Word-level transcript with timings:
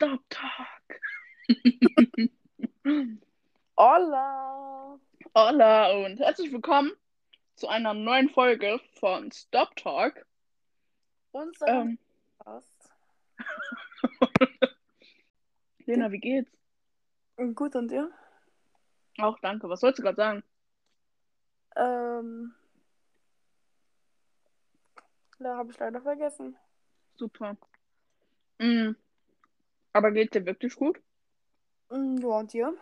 Stop 0.00 0.22
Talk. 0.30 1.00
Hola! 3.76 4.96
Hola 5.34 5.90
und 6.04 6.20
herzlich 6.20 6.52
willkommen 6.52 6.92
zu 7.56 7.66
einer 7.66 7.94
neuen 7.94 8.28
Folge 8.28 8.78
von 9.00 9.32
Stop 9.32 9.74
Talk. 9.74 10.24
Unser 11.32 11.66
Ähm, 11.66 11.98
Podcast. 12.38 12.92
Lena, 15.86 16.12
wie 16.12 16.20
geht's? 16.20 16.56
Gut 17.56 17.74
und 17.74 17.90
dir? 17.90 18.08
Auch 19.18 19.40
danke. 19.40 19.68
Was 19.68 19.80
sollst 19.80 19.98
du 19.98 20.04
gerade 20.04 20.14
sagen? 20.14 20.44
Ähm, 21.74 22.54
da 25.40 25.56
habe 25.56 25.72
ich 25.72 25.78
leider 25.80 26.00
vergessen. 26.00 26.56
Super. 27.16 27.56
Mm. 28.60 28.92
Aber 29.98 30.12
geht's 30.12 30.30
dir 30.30 30.46
wirklich 30.46 30.76
gut? 30.76 30.96
Mm, 31.90 32.18
Ja, 32.22 32.28
und 32.38 32.52
dir? 32.52 32.72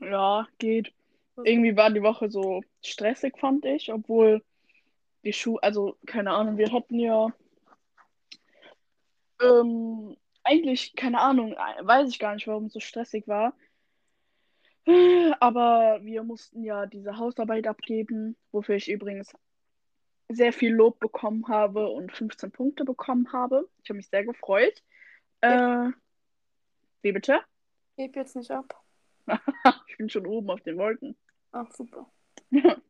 Ja, 0.00 0.46
geht. 0.58 0.94
Irgendwie 1.42 1.76
war 1.76 1.90
die 1.90 2.04
Woche 2.04 2.30
so 2.30 2.62
stressig, 2.84 3.36
fand 3.36 3.64
ich, 3.64 3.92
obwohl 3.92 4.44
die 5.24 5.32
Schule, 5.32 5.60
also 5.60 5.96
keine 6.06 6.30
Ahnung, 6.30 6.56
wir 6.56 6.70
hatten 6.70 7.00
ja 7.00 7.32
ähm, 9.42 10.16
eigentlich, 10.44 10.94
keine 10.94 11.18
Ahnung, 11.20 11.56
weiß 11.80 12.10
ich 12.10 12.20
gar 12.20 12.34
nicht, 12.34 12.46
warum 12.46 12.66
es 12.66 12.74
so 12.74 12.80
stressig 12.80 13.26
war. 13.26 13.54
Aber 15.40 15.98
wir 16.02 16.22
mussten 16.22 16.62
ja 16.62 16.86
diese 16.86 17.16
Hausarbeit 17.18 17.66
abgeben, 17.66 18.36
wofür 18.52 18.76
ich 18.76 18.88
übrigens 18.88 19.34
sehr 20.28 20.52
viel 20.52 20.72
Lob 20.72 21.00
bekommen 21.00 21.48
habe 21.48 21.88
und 21.88 22.12
15 22.12 22.52
Punkte 22.52 22.84
bekommen 22.84 23.32
habe. 23.32 23.68
Ich 23.82 23.90
habe 23.90 23.96
mich 23.96 24.08
sehr 24.08 24.24
gefreut. 24.24 24.80
Äh, 25.40 25.90
wie 27.02 27.12
bitte? 27.12 27.40
Heb 27.96 28.16
jetzt 28.16 28.36
nicht 28.36 28.50
ab. 28.50 28.82
Ich 29.88 29.96
bin 29.98 30.08
schon 30.08 30.26
oben 30.26 30.48
auf 30.50 30.60
den 30.60 30.78
Wolken. 30.78 31.16
Ach, 31.52 31.70
super. 31.72 32.10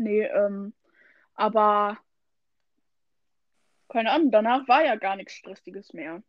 Nee, 0.00 0.22
ähm, 0.22 0.72
aber 1.34 1.98
keine 3.88 4.12
Ahnung, 4.12 4.30
danach 4.30 4.68
war 4.68 4.84
ja 4.84 4.96
gar 4.96 5.16
nichts 5.16 5.32
Stressiges 5.32 5.92
mehr. 5.92 6.22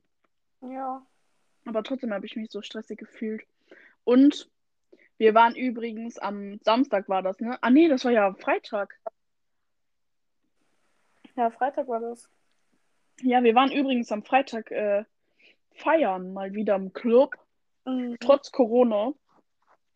Ja. 0.61 1.05
Aber 1.65 1.83
trotzdem 1.83 2.13
habe 2.13 2.25
ich 2.25 2.35
mich 2.35 2.49
so 2.49 2.61
stressig 2.61 2.97
gefühlt. 2.97 3.45
Und 4.03 4.49
wir 5.17 5.35
waren 5.35 5.55
übrigens 5.55 6.17
am 6.17 6.59
Samstag 6.63 7.09
war 7.09 7.21
das, 7.21 7.39
ne? 7.39 7.57
Ah 7.61 7.69
nee, 7.69 7.87
das 7.87 8.05
war 8.05 8.11
ja 8.11 8.25
am 8.25 8.37
Freitag. 8.37 8.97
Ja, 11.35 11.51
Freitag 11.51 11.87
war 11.87 11.99
das. 11.99 12.29
Ja, 13.21 13.43
wir 13.43 13.55
waren 13.55 13.71
übrigens 13.71 14.11
am 14.11 14.23
Freitag 14.23 14.71
äh, 14.71 15.03
feiern, 15.75 16.33
mal 16.33 16.53
wieder 16.53 16.75
im 16.75 16.93
Club, 16.93 17.35
Mhm. 17.85 18.17
trotz 18.19 18.51
Corona. 18.51 19.13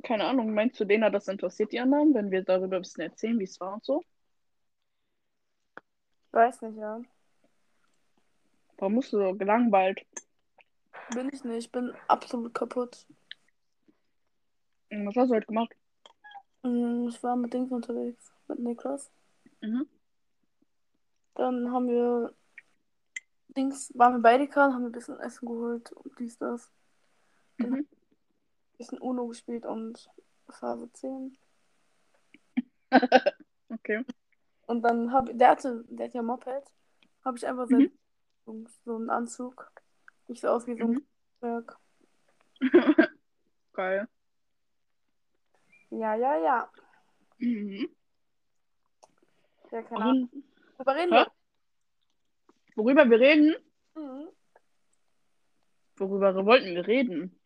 Keine 0.04 0.26
Ahnung, 0.26 0.54
meinst 0.54 0.80
du, 0.80 0.86
denen 0.86 1.04
hat 1.04 1.14
das 1.14 1.28
interessiert, 1.28 1.72
die 1.72 1.80
anderen, 1.80 2.14
wenn 2.14 2.32
wir 2.32 2.44
darüber 2.44 2.78
ein 2.78 2.82
bisschen 2.82 3.04
erzählen, 3.04 3.40
wie 3.40 3.44
es 3.46 3.60
war 3.60 3.76
und 3.76 3.86
so? 3.86 4.04
Weiß 6.32 6.62
nicht, 6.62 6.78
ja. 6.78 7.02
Warum 8.78 8.96
musst 8.96 9.14
du 9.14 9.18
so 9.20 9.36
gelangweilt? 9.36 10.06
Bin 11.14 11.30
ich 11.32 11.44
nicht. 11.44 11.72
Bin 11.72 11.94
absolut 12.08 12.54
kaputt. 12.54 13.06
Was 14.90 15.16
hast 15.16 15.30
du 15.30 15.36
heute 15.36 15.48
gemacht? 15.48 15.74
Mm, 16.64 17.08
Ich 17.10 17.22
war 17.24 17.36
mit 17.36 17.54
Dings 17.54 17.72
unterwegs. 17.72 18.34
Mit 18.48 18.60
Niklas. 18.60 19.12
Mhm. 19.62 19.88
Dann 21.36 21.72
haben 21.72 21.88
wir 21.88 22.34
Dings, 23.56 23.92
waren 23.96 24.14
wir 24.14 24.20
bei 24.22 24.36
Edeka, 24.36 24.72
haben 24.74 24.82
wir 24.84 24.90
ein 24.90 24.94
bisschen 24.94 25.20
Essen 25.20 25.48
geholt 25.48 25.92
und 25.92 26.18
dies, 26.20 26.38
das. 26.38 26.72
Mhm. 27.58 27.74
Ein 27.76 27.88
bisschen 28.78 29.00
Uno 29.00 29.28
gespielt 29.28 29.66
und 29.66 30.10
Phase 30.50 30.92
10. 30.94 31.38
Okay. 33.70 34.06
Und 34.68 34.84
dann 34.84 35.12
habe 35.12 35.34
der 35.34 35.50
hatte, 35.50 35.84
der 35.90 36.06
hat 36.08 36.14
ja 36.14 36.22
Moped, 36.22 36.64
habe 37.26 37.38
ich 37.38 37.46
einfach 37.48 37.68
Mhm. 37.70 37.92
so, 38.46 38.66
so 38.86 38.96
einen 38.96 39.10
Anzug. 39.10 39.72
Ich 40.28 40.42
so 40.42 40.50
aus 40.50 40.68
wie 40.68 40.78
so 40.78 40.84
ein 40.84 40.92
Mhm. 40.92 41.08
Berg. 41.40 41.78
Geil. 43.74 44.08
Ja, 45.90 46.16
ja, 46.16 46.38
ja. 46.38 46.72
Mhm. 47.40 47.90
Ja, 49.72 49.82
keine 49.82 50.06
Ahnung. 50.06 50.30
Worüber 50.78 50.96
reden 50.96 51.14
Hä? 51.14 51.26
Worüber 52.76 53.10
wir 53.10 53.20
reden? 53.20 53.56
Mhm. 53.96 54.30
Worüber 55.96 56.46
wollten 56.46 56.76
wir 56.76 56.88
reden? 56.88 57.40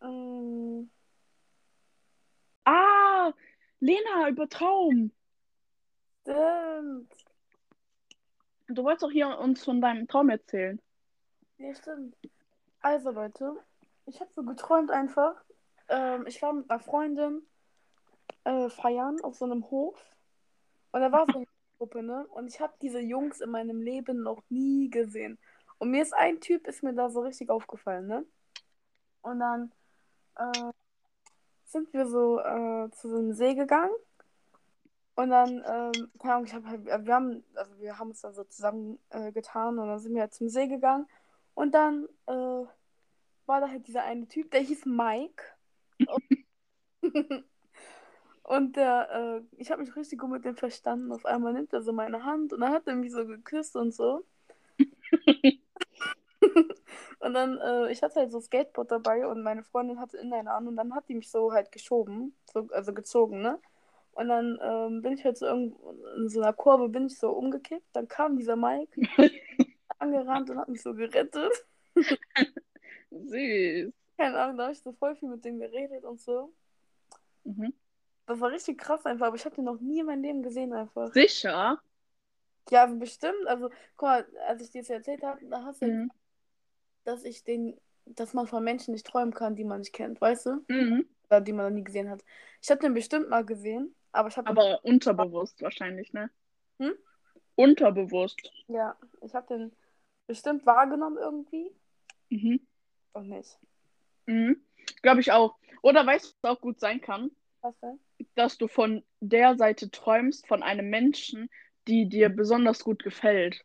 Mm, 0.00 0.88
Ah, 2.64 3.32
Lena, 3.80 4.28
über 4.28 4.48
Traum. 4.48 5.10
Stimmt. 6.22 7.12
Du 8.68 8.84
wolltest 8.84 9.02
doch 9.02 9.10
hier 9.10 9.38
uns 9.38 9.64
von 9.64 9.80
deinem 9.80 10.06
Traum 10.06 10.30
erzählen. 10.30 10.80
Ja, 11.58 11.74
stimmt. 11.74 12.16
Also, 12.80 13.10
Leute, 13.10 13.56
ich 14.06 14.20
habe 14.20 14.32
so 14.32 14.42
geträumt 14.44 14.90
einfach. 14.90 15.34
Ähm, 15.88 16.26
ich 16.26 16.40
war 16.40 16.52
mit 16.52 16.70
einer 16.70 16.80
Freundin 16.80 17.42
äh, 18.44 18.68
feiern 18.70 19.20
auf 19.22 19.34
so 19.36 19.44
einem 19.44 19.68
Hof. 19.70 20.00
Und 20.92 21.00
da 21.00 21.10
war 21.10 21.26
so 21.26 21.38
eine 21.38 21.46
Gruppe, 21.82 22.04
ne? 22.04 22.24
Und 22.28 22.46
ich 22.46 22.60
habe 22.60 22.72
diese 22.80 23.00
Jungs 23.00 23.40
in 23.40 23.50
meinem 23.50 23.80
Leben 23.82 24.22
noch 24.22 24.42
nie 24.50 24.88
gesehen. 24.88 25.36
Und 25.78 25.90
mir 25.90 26.02
ist 26.02 26.14
ein 26.14 26.40
Typ, 26.40 26.68
ist 26.68 26.84
mir 26.84 26.94
da 26.94 27.10
so 27.10 27.22
richtig 27.22 27.50
aufgefallen, 27.50 28.06
ne? 28.06 28.24
Und 29.22 29.40
dann 29.40 29.72
äh, 30.36 30.72
sind 31.64 31.92
wir 31.92 32.06
so 32.06 32.38
äh, 32.38 32.88
zu 32.92 33.08
so 33.10 33.16
einem 33.16 33.32
See 33.32 33.54
gegangen. 33.54 33.90
Und 35.16 35.30
dann, 35.30 35.50
ähm, 35.66 36.10
keine 36.20 36.34
Ahnung, 36.34 36.46
ich 36.46 36.54
hab 36.54 36.64
halt, 36.66 36.84
wir 36.86 37.14
haben, 37.14 37.44
also 37.54 37.78
wir 37.80 37.98
haben 37.98 38.10
uns 38.10 38.20
dann 38.20 38.34
so 38.34 38.44
zusammen 38.44 39.00
äh, 39.10 39.32
getan 39.32 39.78
und 39.80 39.88
dann 39.88 39.98
sind 39.98 40.14
wir 40.14 40.22
halt 40.22 40.34
zum 40.34 40.48
See 40.48 40.68
gegangen. 40.68 41.08
Und 41.54 41.74
dann 41.74 42.06
äh, 42.28 42.32
war 43.46 43.60
da 43.60 43.68
halt 43.68 43.88
dieser 43.88 44.04
eine 44.04 44.28
Typ, 44.28 44.52
der 44.52 44.60
hieß 44.60 44.86
Mike. 44.86 45.42
Und 45.98 46.22
der, 48.76 49.08
äh, 49.12 49.60
ich 49.60 49.70
habe 49.70 49.82
mich 49.82 49.94
richtig 49.96 50.18
gut 50.18 50.30
mit 50.30 50.44
dem 50.44 50.56
verstanden. 50.56 51.12
Auf 51.12 51.24
einmal 51.26 51.52
nimmt 51.52 51.72
er 51.72 51.82
so 51.82 51.92
meine 51.92 52.24
Hand 52.24 52.52
und 52.52 52.60
dann 52.60 52.72
hat 52.72 52.86
er 52.86 52.94
mich 52.94 53.12
so 53.12 53.26
geküsst 53.26 53.76
und 53.76 53.92
so. 53.94 54.24
und 57.20 57.34
dann, 57.34 57.58
äh, 57.58 57.92
ich 57.92 58.02
hatte 58.02 58.20
halt 58.20 58.32
so 58.32 58.40
Skateboard 58.40 58.90
dabei 58.90 59.26
und 59.26 59.42
meine 59.42 59.62
Freundin 59.62 60.00
hatte 60.00 60.18
Inliner 60.18 60.54
an 60.54 60.68
und 60.68 60.76
dann 60.76 60.94
hat 60.94 61.08
die 61.08 61.14
mich 61.14 61.30
so 61.30 61.52
halt 61.52 61.72
geschoben, 61.72 62.34
so, 62.52 62.68
also 62.72 62.92
gezogen, 62.92 63.42
ne? 63.42 63.58
Und 64.14 64.28
dann 64.28 64.58
ähm, 64.62 65.02
bin 65.02 65.14
ich 65.14 65.24
halt 65.24 65.38
so 65.38 65.46
in 65.46 66.28
so 66.28 66.42
einer 66.42 66.52
Kurve, 66.52 66.88
bin 66.90 67.06
ich 67.06 67.18
so 67.18 67.30
umgekippt. 67.30 67.86
Dann 67.94 68.08
kam 68.08 68.36
dieser 68.36 68.56
Mike 68.56 69.00
angerannt 69.98 70.50
und 70.50 70.58
hat 70.58 70.68
mich 70.68 70.82
so 70.82 70.92
gerettet. 70.92 71.52
Süß. 73.10 73.92
Keine 74.18 74.38
Ahnung, 74.38 74.58
da 74.58 74.64
habe 74.64 74.72
ich 74.72 74.82
so 74.82 74.92
voll 74.92 75.16
viel 75.16 75.30
mit 75.30 75.44
dem 75.44 75.58
geredet 75.58 76.04
und 76.04 76.20
so. 76.20 76.52
Mhm. 77.44 77.72
Das 78.32 78.40
war 78.40 78.50
richtig 78.50 78.78
krass 78.78 79.04
einfach, 79.06 79.26
aber 79.26 79.36
ich 79.36 79.44
habe 79.44 79.54
den 79.54 79.64
noch 79.64 79.78
nie 79.80 80.00
in 80.00 80.06
meinem 80.06 80.22
Leben 80.22 80.42
gesehen 80.42 80.72
einfach. 80.72 81.12
Sicher? 81.12 81.78
Ja, 82.70 82.86
bestimmt. 82.86 83.46
Also, 83.46 83.68
guck 83.96 84.08
mal, 84.08 84.26
als 84.46 84.62
ich 84.62 84.70
dir 84.70 84.80
das 84.82 84.90
erzählt 84.90 85.22
habe, 85.22 85.44
da 85.48 85.62
hast 85.64 85.82
du, 85.82 85.86
Mhm. 85.88 86.10
dass 87.04 87.24
ich 87.24 87.44
den, 87.44 87.78
dass 88.06 88.34
man 88.34 88.46
von 88.46 88.64
Menschen 88.64 88.92
nicht 88.92 89.06
träumen 89.06 89.34
kann, 89.34 89.54
die 89.56 89.64
man 89.64 89.80
nicht 89.80 89.92
kennt, 89.92 90.20
weißt 90.20 90.46
du? 90.46 90.66
Mhm. 90.68 91.06
Oder 91.28 91.40
die 91.40 91.52
man 91.52 91.66
noch 91.66 91.74
nie 91.76 91.84
gesehen 91.84 92.10
hat. 92.10 92.24
Ich 92.62 92.70
habe 92.70 92.80
den 92.80 92.94
bestimmt 92.94 93.28
mal 93.28 93.44
gesehen, 93.44 93.94
aber 94.12 94.28
ich 94.28 94.36
habe 94.36 94.48
Aber 94.50 94.84
unterbewusst 94.84 95.60
wahrscheinlich, 95.62 96.12
ne? 96.12 96.30
Hm? 96.78 96.94
Unterbewusst. 97.54 98.40
ja, 98.68 98.96
ich 99.20 99.34
habe 99.34 99.46
den 99.48 99.72
bestimmt 100.26 100.64
wahrgenommen 100.66 101.18
irgendwie 101.18 101.70
Mhm. 102.30 102.58
und 103.14 103.28
nicht. 103.28 103.58
Mhm. 104.26 104.56
Glaube 105.02 105.20
ich 105.20 105.32
auch. 105.32 105.56
Oder 105.82 106.06
weißt 106.06 106.26
du, 106.26 106.36
was 106.42 106.56
auch 106.56 106.60
gut 106.60 106.80
sein 106.80 107.00
kann? 107.00 107.30
Was 107.62 107.78
denn? 107.80 107.98
Dass 108.34 108.58
du 108.58 108.68
von 108.68 109.04
der 109.20 109.56
Seite 109.56 109.90
träumst, 109.90 110.46
von 110.46 110.62
einem 110.62 110.90
Menschen, 110.90 111.48
die 111.88 112.08
dir 112.08 112.28
besonders 112.28 112.84
gut 112.84 113.02
gefällt. 113.02 113.64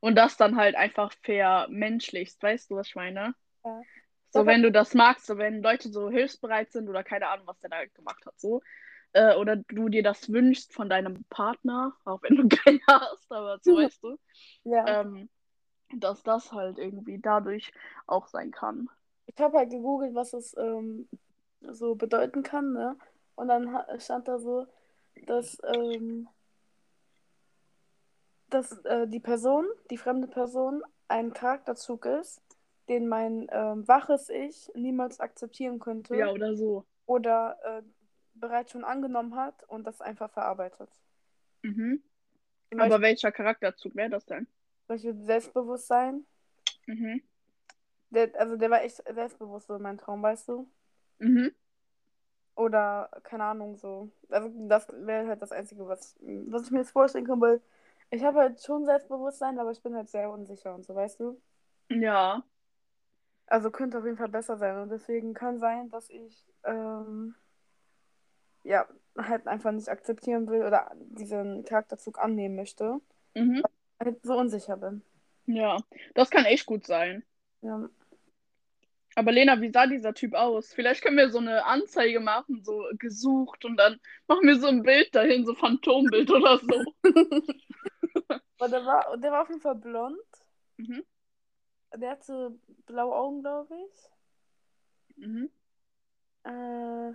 Und 0.00 0.16
das 0.16 0.36
dann 0.36 0.56
halt 0.56 0.74
einfach 0.74 1.12
vermenschlichst. 1.22 2.42
Weißt 2.42 2.70
du, 2.70 2.76
was 2.76 2.88
ich 2.88 2.94
meine? 2.94 3.34
Ja. 3.64 3.82
So, 4.30 4.46
wenn 4.46 4.62
du 4.62 4.72
das 4.72 4.94
magst, 4.94 5.26
so 5.26 5.38
wenn 5.38 5.62
Leute 5.62 5.90
so 5.90 6.10
hilfsbereit 6.10 6.72
sind 6.72 6.88
oder 6.88 7.04
keine 7.04 7.28
Ahnung, 7.28 7.46
was 7.46 7.60
der 7.60 7.70
da 7.70 7.84
gemacht 7.86 8.26
hat, 8.26 8.38
so. 8.38 8.60
Äh, 9.12 9.36
oder 9.36 9.56
du 9.56 9.88
dir 9.88 10.02
das 10.02 10.30
wünschst 10.32 10.74
von 10.74 10.88
deinem 10.88 11.24
Partner, 11.30 11.94
auch 12.04 12.20
wenn 12.22 12.36
du 12.36 12.48
keinen 12.48 12.80
hast, 12.88 13.30
aber 13.30 13.58
so 13.62 13.76
weißt 13.76 14.02
du, 14.02 14.18
Ja. 14.64 15.02
ähm, 15.02 15.28
dass 15.96 16.22
das 16.24 16.52
halt 16.52 16.78
irgendwie 16.78 17.20
dadurch 17.20 17.72
auch 18.06 18.26
sein 18.26 18.50
kann. 18.50 18.90
Ich 19.26 19.40
habe 19.40 19.58
halt 19.58 19.70
gegoogelt, 19.70 20.14
was 20.14 20.32
es 20.32 20.56
ähm, 20.58 21.08
so 21.60 21.94
bedeuten 21.94 22.42
kann, 22.42 22.72
ne? 22.72 22.96
Und 23.36 23.48
dann 23.48 23.76
stand 23.98 24.28
da 24.28 24.38
so, 24.38 24.66
dass, 25.26 25.58
ähm, 25.64 26.28
dass 28.50 28.72
äh, 28.84 29.06
die 29.08 29.20
Person, 29.20 29.66
die 29.90 29.96
fremde 29.98 30.28
Person, 30.28 30.82
ein 31.08 31.32
Charakterzug 31.32 32.06
ist, 32.06 32.40
den 32.88 33.08
mein 33.08 33.46
ähm, 33.50 33.86
waches 33.88 34.28
Ich 34.28 34.70
niemals 34.74 35.20
akzeptieren 35.20 35.78
könnte 35.78 36.16
Ja, 36.16 36.30
oder 36.30 36.54
so. 36.54 36.84
oder 37.06 37.58
äh, 37.64 37.82
bereits 38.34 38.72
schon 38.72 38.84
angenommen 38.84 39.36
hat 39.36 39.62
und 39.68 39.84
das 39.86 40.00
einfach 40.00 40.30
verarbeitet. 40.30 40.90
Mhm. 41.62 42.02
Zum 42.70 42.78
Aber 42.78 42.88
Beispiel, 42.88 43.02
welcher 43.02 43.32
Charakterzug 43.32 43.94
wäre 43.96 44.10
das 44.10 44.26
denn? 44.26 44.46
zum 44.86 44.96
Beispiel 44.96 45.14
Selbstbewusstsein. 45.24 46.26
Mhm. 46.86 47.22
Der, 48.10 48.30
also 48.38 48.56
der 48.56 48.70
war 48.70 48.82
echt 48.82 49.02
selbstbewusst, 49.12 49.66
so 49.66 49.78
mein 49.78 49.98
Traum, 49.98 50.22
weißt 50.22 50.48
du? 50.48 50.70
Mhm. 51.18 51.52
Oder, 52.56 53.10
keine 53.24 53.44
Ahnung, 53.44 53.76
so. 53.76 54.10
Also 54.30 54.50
das 54.68 54.86
wäre 54.92 55.26
halt 55.26 55.42
das 55.42 55.52
Einzige, 55.52 55.88
was, 55.88 56.16
was 56.20 56.62
ich 56.64 56.70
mir 56.70 56.78
jetzt 56.78 56.92
vorstellen 56.92 57.26
kann, 57.26 57.40
weil 57.40 57.60
ich 58.10 58.22
habe 58.22 58.38
halt 58.38 58.62
schon 58.62 58.84
Selbstbewusstsein, 58.84 59.58
aber 59.58 59.72
ich 59.72 59.82
bin 59.82 59.94
halt 59.94 60.08
sehr 60.08 60.30
unsicher 60.30 60.74
und 60.74 60.84
so, 60.84 60.94
weißt 60.94 61.18
du? 61.20 61.40
Ja. 61.88 62.44
Also 63.46 63.70
könnte 63.70 63.98
auf 63.98 64.04
jeden 64.04 64.16
Fall 64.16 64.28
besser 64.28 64.56
sein. 64.56 64.78
Und 64.80 64.90
deswegen 64.90 65.34
kann 65.34 65.58
sein, 65.58 65.90
dass 65.90 66.08
ich 66.10 66.46
ähm, 66.64 67.34
ja 68.62 68.86
halt 69.18 69.46
einfach 69.46 69.72
nicht 69.72 69.88
akzeptieren 69.88 70.48
will 70.48 70.64
oder 70.64 70.92
diesen 70.94 71.64
Charakterzug 71.64 72.18
annehmen 72.18 72.56
möchte. 72.56 73.00
Mhm. 73.34 73.62
Halt 74.00 74.18
so 74.22 74.36
unsicher 74.36 74.76
bin. 74.76 75.02
Ja. 75.46 75.78
Das 76.14 76.30
kann 76.30 76.44
echt 76.44 76.66
gut 76.66 76.86
sein. 76.86 77.24
Ja. 77.62 77.88
Aber 79.16 79.32
Lena, 79.32 79.60
wie 79.60 79.70
sah 79.70 79.86
dieser 79.86 80.12
Typ 80.14 80.34
aus? 80.34 80.72
Vielleicht 80.72 81.02
können 81.02 81.16
wir 81.16 81.30
so 81.30 81.38
eine 81.38 81.64
Anzeige 81.64 82.20
machen, 82.20 82.62
so 82.64 82.84
gesucht 82.98 83.64
und 83.64 83.76
dann 83.76 84.00
machen 84.26 84.46
wir 84.46 84.58
so 84.58 84.66
ein 84.66 84.82
Bild 84.82 85.14
dahin, 85.14 85.46
so 85.46 85.54
Phantombild 85.54 86.30
oder 86.30 86.58
so. 86.58 86.84
Aber 88.58 88.68
der 88.68 88.84
war, 88.84 89.16
der 89.16 89.32
war 89.32 89.42
auf 89.42 89.48
jeden 89.48 89.60
Fall 89.60 89.76
blond. 89.76 90.18
Mhm. 90.76 91.04
Der 91.96 92.10
hatte 92.10 92.58
blaue 92.86 93.14
Augen, 93.14 93.40
glaube 93.42 93.74
ich. 93.86 95.24
Mhm. 95.24 95.50
Äh, 96.42 97.12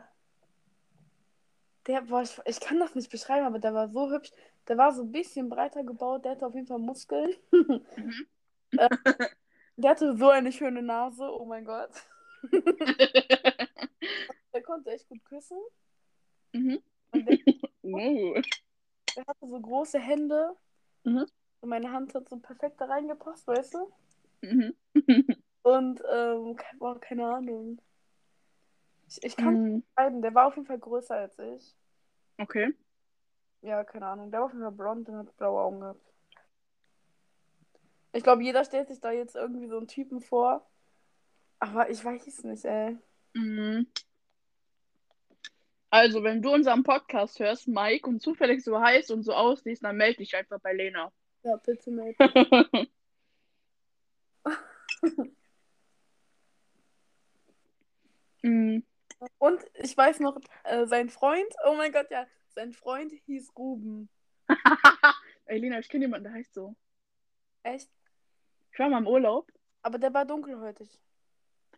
der, 1.88 2.02
boah, 2.02 2.22
ich, 2.22 2.40
ich 2.46 2.60
kann 2.62 2.80
das 2.80 2.96
nicht 2.96 3.10
beschreiben, 3.10 3.46
aber 3.46 3.60
der 3.60 3.74
war 3.74 3.90
so 3.90 4.10
hübsch. 4.10 4.32
Der 4.68 4.78
war 4.78 4.94
so 4.94 5.04
ein 5.04 5.12
bisschen 5.12 5.50
breiter 5.50 5.84
gebaut, 5.84 6.24
der 6.24 6.32
hatte 6.32 6.46
auf 6.46 6.56
jeden 6.56 6.68
Fall 6.68 6.80
Muskeln. 6.80 7.34
Mhm. 7.52 8.28
Der 9.82 9.92
hatte 9.92 10.16
so 10.18 10.30
eine 10.30 10.52
schöne 10.52 10.82
Nase, 10.82 11.24
oh 11.24 11.46
mein 11.46 11.64
Gott. 11.66 11.92
Der 14.54 14.62
konnte 14.64 14.92
echt 14.92 15.08
gut 15.08 15.24
küssen. 15.26 15.58
mhm. 16.54 16.82
Der, 17.14 17.38
Oh. 17.82 18.34
der 19.16 19.26
hatte 19.26 19.48
so 19.48 19.60
große 19.60 20.00
Hände. 20.00 20.54
Mhm. 21.06 21.26
Und 21.62 21.70
meine 21.70 21.92
Hand 21.92 22.14
hat 22.14 22.28
so 22.30 22.38
perfekt 22.38 22.80
da 22.82 22.86
reingepasst, 22.86 23.48
weißt 23.48 23.74
du? 23.76 23.92
Mhm. 24.42 24.76
Und, 25.64 26.02
ähm, 26.12 26.58
boah, 26.78 27.00
keine 27.00 27.26
Ahnung. 27.34 27.82
Ich, 29.08 29.24
ich 29.24 29.36
kann 29.38 29.54
nicht 29.64 29.74
Mhm. 29.74 29.84
beschreiben, 29.96 30.22
der 30.22 30.36
war 30.36 30.48
auf 30.48 30.56
jeden 30.56 30.68
Fall 30.68 30.78
größer 30.80 31.16
als 31.16 31.40
ich. 31.40 31.74
Okay. 32.38 32.74
Ja, 33.62 33.84
keine 33.84 34.06
Ahnung. 34.08 34.30
Der 34.32 34.40
war 34.42 34.48
auf 34.48 34.52
jeden 34.54 34.64
Fall 34.64 34.72
blond 34.72 35.08
und 35.10 35.18
hat 35.18 35.38
blaue 35.38 35.62
Augen 35.62 35.80
gehabt. 35.80 36.09
Ich 38.12 38.24
glaube, 38.24 38.44
jeder 38.44 38.64
stellt 38.66 38.88
sich 38.88 39.00
da 39.00 39.12
jetzt 39.12 39.36
irgendwie 39.36 39.68
so 39.68 39.78
einen 39.78 39.88
Typen 39.88 40.22
vor. 40.22 40.68
Aber 41.60 41.90
ich 41.90 42.04
weiß 42.04 42.26
es 42.28 42.44
nicht, 42.44 42.66
ey. 42.66 42.98
Mhm. 43.34 43.88
Also, 45.92 46.24
wenn 46.24 46.42
du 46.42 46.52
unseren 46.54 46.84
Podcast 46.84 47.40
hörst, 47.40 47.68
Mike, 47.68 48.08
und 48.08 48.22
zufällig 48.22 48.64
so 48.64 48.80
heißt 48.80 49.12
und 49.12 49.24
so 49.24 49.34
aussiehst, 49.34 49.84
dann 49.84 49.98
melde 49.98 50.18
dich 50.18 50.36
einfach 50.36 50.60
bei 50.60 50.74
Lena. 50.74 51.12
Ja, 51.42 51.56
bitte 51.56 51.90
meld. 51.90 52.18
Mhm. 58.42 58.86
Und 59.38 59.62
ich 59.74 59.96
weiß 59.96 60.20
noch, 60.22 60.40
äh, 60.64 60.86
sein 60.86 61.10
Freund, 61.10 61.54
oh 61.66 61.76
mein 61.76 61.92
Gott, 61.92 62.10
ja, 62.10 62.26
sein 62.48 62.72
Freund 62.74 63.12
hieß 63.26 63.52
Ruben. 63.58 64.10
Ey, 65.46 65.60
Lena, 65.60 65.80
ich 65.80 65.90
kenne 65.90 66.06
jemanden, 66.06 66.26
der 66.26 66.34
heißt 66.34 66.54
so. 66.54 66.76
Echt? 67.64 67.90
Ich 68.80 68.82
war 68.82 68.90
mal 68.92 69.00
im 69.00 69.08
Urlaub. 69.08 69.52
Aber 69.82 69.98
der 69.98 70.14
war 70.14 70.24
dunkelhäutig. 70.24 71.02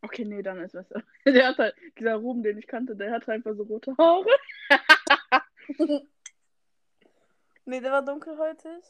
Okay, 0.04 0.24
nee, 0.24 0.44
dann 0.44 0.60
ist 0.60 0.74
besser. 0.74 1.02
Der 1.26 1.48
hat 1.48 1.58
halt, 1.58 1.76
dieser 1.98 2.14
Ruben, 2.14 2.44
den 2.44 2.60
ich 2.60 2.68
kannte, 2.68 2.96
der 2.96 3.12
hat 3.12 3.28
einfach 3.28 3.56
so 3.56 3.64
rote 3.64 3.98
Haare. 3.98 4.28
nee, 7.66 7.80
der 7.80 7.92
war 7.92 8.06
dunkelhäutig. 8.06 8.84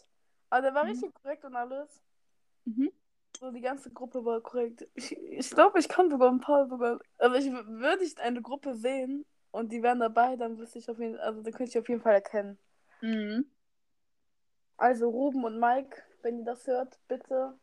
Aber 0.50 0.62
der 0.62 0.74
war 0.74 0.84
Mhm. 0.84 0.90
richtig 0.90 1.14
korrekt 1.14 1.46
und 1.46 1.56
alles. 1.56 2.02
Mhm. 2.66 2.92
So, 3.40 3.50
die 3.50 3.62
ganze 3.62 3.92
Gruppe 3.92 4.26
war 4.26 4.42
korrekt. 4.42 4.86
Ich, 4.94 5.16
ich 5.18 5.50
glaube, 5.52 5.80
ich 5.80 5.88
kann 5.88 6.10
sogar 6.10 6.30
ein 6.30 6.42
paar 6.42 6.68
sogar. 6.68 7.00
Also 7.18 7.38
ich 7.38 7.50
würde 7.50 8.04
ich 8.04 8.20
eine 8.20 8.42
Gruppe 8.42 8.76
sehen 8.76 9.26
und 9.52 9.72
die 9.72 9.84
wären 9.84 10.02
dabei, 10.02 10.36
dann 10.36 10.58
wüsste 10.58 10.80
ich 10.80 10.90
auf 10.90 11.00
jeden 11.00 11.18
also 11.18 11.42
dann 11.44 11.54
könnte 11.54 11.70
ich 11.70 11.80
auf 11.80 11.88
jeden 11.88 12.02
Fall 12.02 12.16
erkennen. 12.16 12.58
Mhm. 13.00 13.50
Also 14.76 15.10
Ruben 15.10 15.46
und 15.46 15.62
Mike, 15.62 16.04
wenn 16.24 16.40
ihr 16.40 16.46
das 16.46 16.68
hört, 16.68 17.00
bitte 17.08 17.58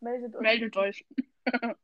meldet 0.00 0.34
euch. 0.36 0.42
Meldet 0.42 0.76
euch. 0.76 1.06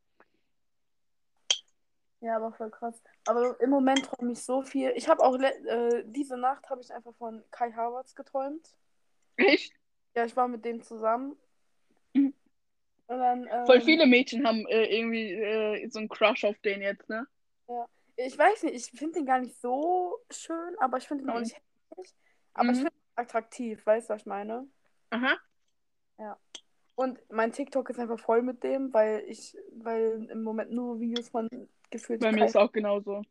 Ja, 2.21 2.37
aber 2.37 2.51
voll 2.53 2.71
krass. 2.71 3.01
Aber 3.27 3.61
im 3.61 3.71
Moment 3.71 4.07
träume 4.07 4.33
ich 4.33 4.43
so 4.43 4.63
viel. 4.63 4.91
Ich 4.97 5.09
habe 5.09 5.23
auch 5.23 5.39
äh, 5.39 6.03
diese 6.07 6.37
Nacht 6.37 6.69
habe 6.71 6.81
ich 6.81 6.93
einfach 6.93 7.15
von 7.17 7.45
Kai 7.51 7.71
Havertz 7.73 8.15
geträumt. 8.15 8.75
Echt? 9.37 9.73
Ja, 10.15 10.25
ich 10.25 10.35
war 10.35 10.49
mit 10.49 10.65
dem 10.65 10.83
zusammen. 10.83 11.37
Mhm. 12.15 12.35
Dann, 13.07 13.47
ähm, 13.49 13.67
Voll 13.67 13.81
viele 13.83 14.07
Mädchen 14.07 14.47
haben 14.47 14.67
äh, 14.67 14.87
irgendwie 14.87 15.33
äh, 15.33 15.89
so 15.89 15.99
einen 15.99 16.09
Crush 16.09 16.45
auf 16.45 16.59
den 16.61 16.83
jetzt, 16.83 17.09
ne? 17.09 17.29
Ich 18.17 18.37
weiß 18.37 18.63
nicht, 18.63 18.75
ich 18.75 18.99
finde 18.99 19.21
den 19.21 19.27
gar 19.27 19.39
nicht 19.39 19.61
so 19.61 20.19
schön, 20.31 20.75
aber 20.79 20.97
ich 20.97 21.07
finde 21.07 21.25
ihn 21.25 21.31
auch 21.31 21.35
Mhm. 21.35 21.43
nicht 21.43 21.55
hässlich. 21.55 22.15
Aber 22.55 22.71
ich 22.71 22.79
Mhm. 22.79 22.83
finde 22.85 22.95
ihn 22.97 23.13
attraktiv, 23.15 23.87
weißt 23.87 24.09
du, 24.09 24.15
was 24.15 24.23
ich 24.23 24.27
meine? 24.27 24.67
Aha. 25.11 25.37
Und 26.97 27.19
mein 27.31 27.53
TikTok 27.53 27.89
ist 27.91 27.99
einfach 28.01 28.19
voll 28.19 28.43
mit 28.43 28.63
dem, 28.65 28.93
weil 28.93 29.23
ich, 29.29 29.57
weil 29.77 30.27
im 30.31 30.43
Moment 30.43 30.73
nur 30.73 30.99
Videos 30.99 31.29
von 31.29 31.49
gefühlt 31.91 32.21
Bei 32.21 32.33
mir 32.33 32.41
Kai- 32.41 32.47
ist 32.47 32.57
auch 32.57 32.73
genauso. 32.73 33.23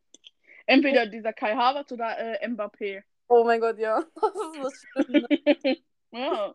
Entweder 0.66 1.06
dieser 1.06 1.32
Kai 1.32 1.54
Havertz 1.54 1.92
oder 1.92 2.16
äh, 2.18 2.46
Mbappé. 2.48 3.02
Oh 3.28 3.44
mein 3.44 3.60
Gott, 3.60 3.78
ja. 3.78 4.02
Das 4.14 4.32
ist 4.34 4.86
das 4.94 5.04
Schlimme. 5.04 5.28
Ja. 6.12 6.54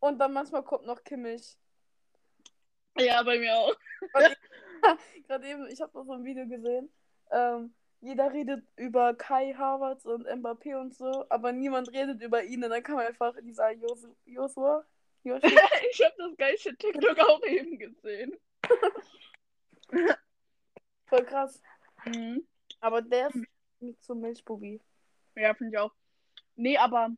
Und 0.00 0.18
dann 0.18 0.32
manchmal 0.32 0.62
kommt 0.62 0.84
noch 0.86 1.02
Kimmich. 1.02 1.56
ja, 2.98 3.22
bei 3.24 3.38
mir 3.38 3.56
auch. 3.56 3.74
Gerade 5.26 5.46
eben, 5.48 5.66
ich 5.68 5.80
habe 5.80 5.96
noch 5.98 6.04
so 6.04 6.12
ein 6.12 6.24
Video 6.24 6.46
gesehen. 6.46 6.88
Ähm, 7.32 7.74
jeder 8.00 8.32
redet 8.32 8.64
über 8.76 9.14
Kai 9.14 9.54
Havertz 9.54 10.04
und 10.04 10.28
Mbappé 10.28 10.78
und 10.78 10.94
so, 10.94 11.24
aber 11.30 11.50
niemand 11.52 11.90
redet 11.92 12.20
über 12.22 12.44
ihn. 12.44 12.62
Und 12.62 12.70
dann 12.70 12.82
kam 12.82 12.98
einfach 12.98 13.34
dieser 13.42 13.68
Josu- 13.70 14.14
Joshua. 14.26 14.84
Joshua. 15.28 15.40
ich 15.90 16.04
habe 16.04 16.14
das 16.18 16.36
geilste 16.36 16.76
TikTok 16.76 17.18
auch 17.18 17.42
eben 17.44 17.78
gesehen. 17.78 18.36
Voll 21.06 21.24
krass. 21.24 21.62
Mhm. 22.04 22.46
Aber 22.80 23.02
der 23.02 23.28
ist 23.28 23.46
nicht 23.80 24.02
so 24.02 24.14
Milchbubi. 24.14 24.80
Ja, 25.36 25.54
finde 25.54 25.72
ich 25.72 25.78
auch. 25.78 25.92
Nee, 26.56 26.76
aber 26.76 27.10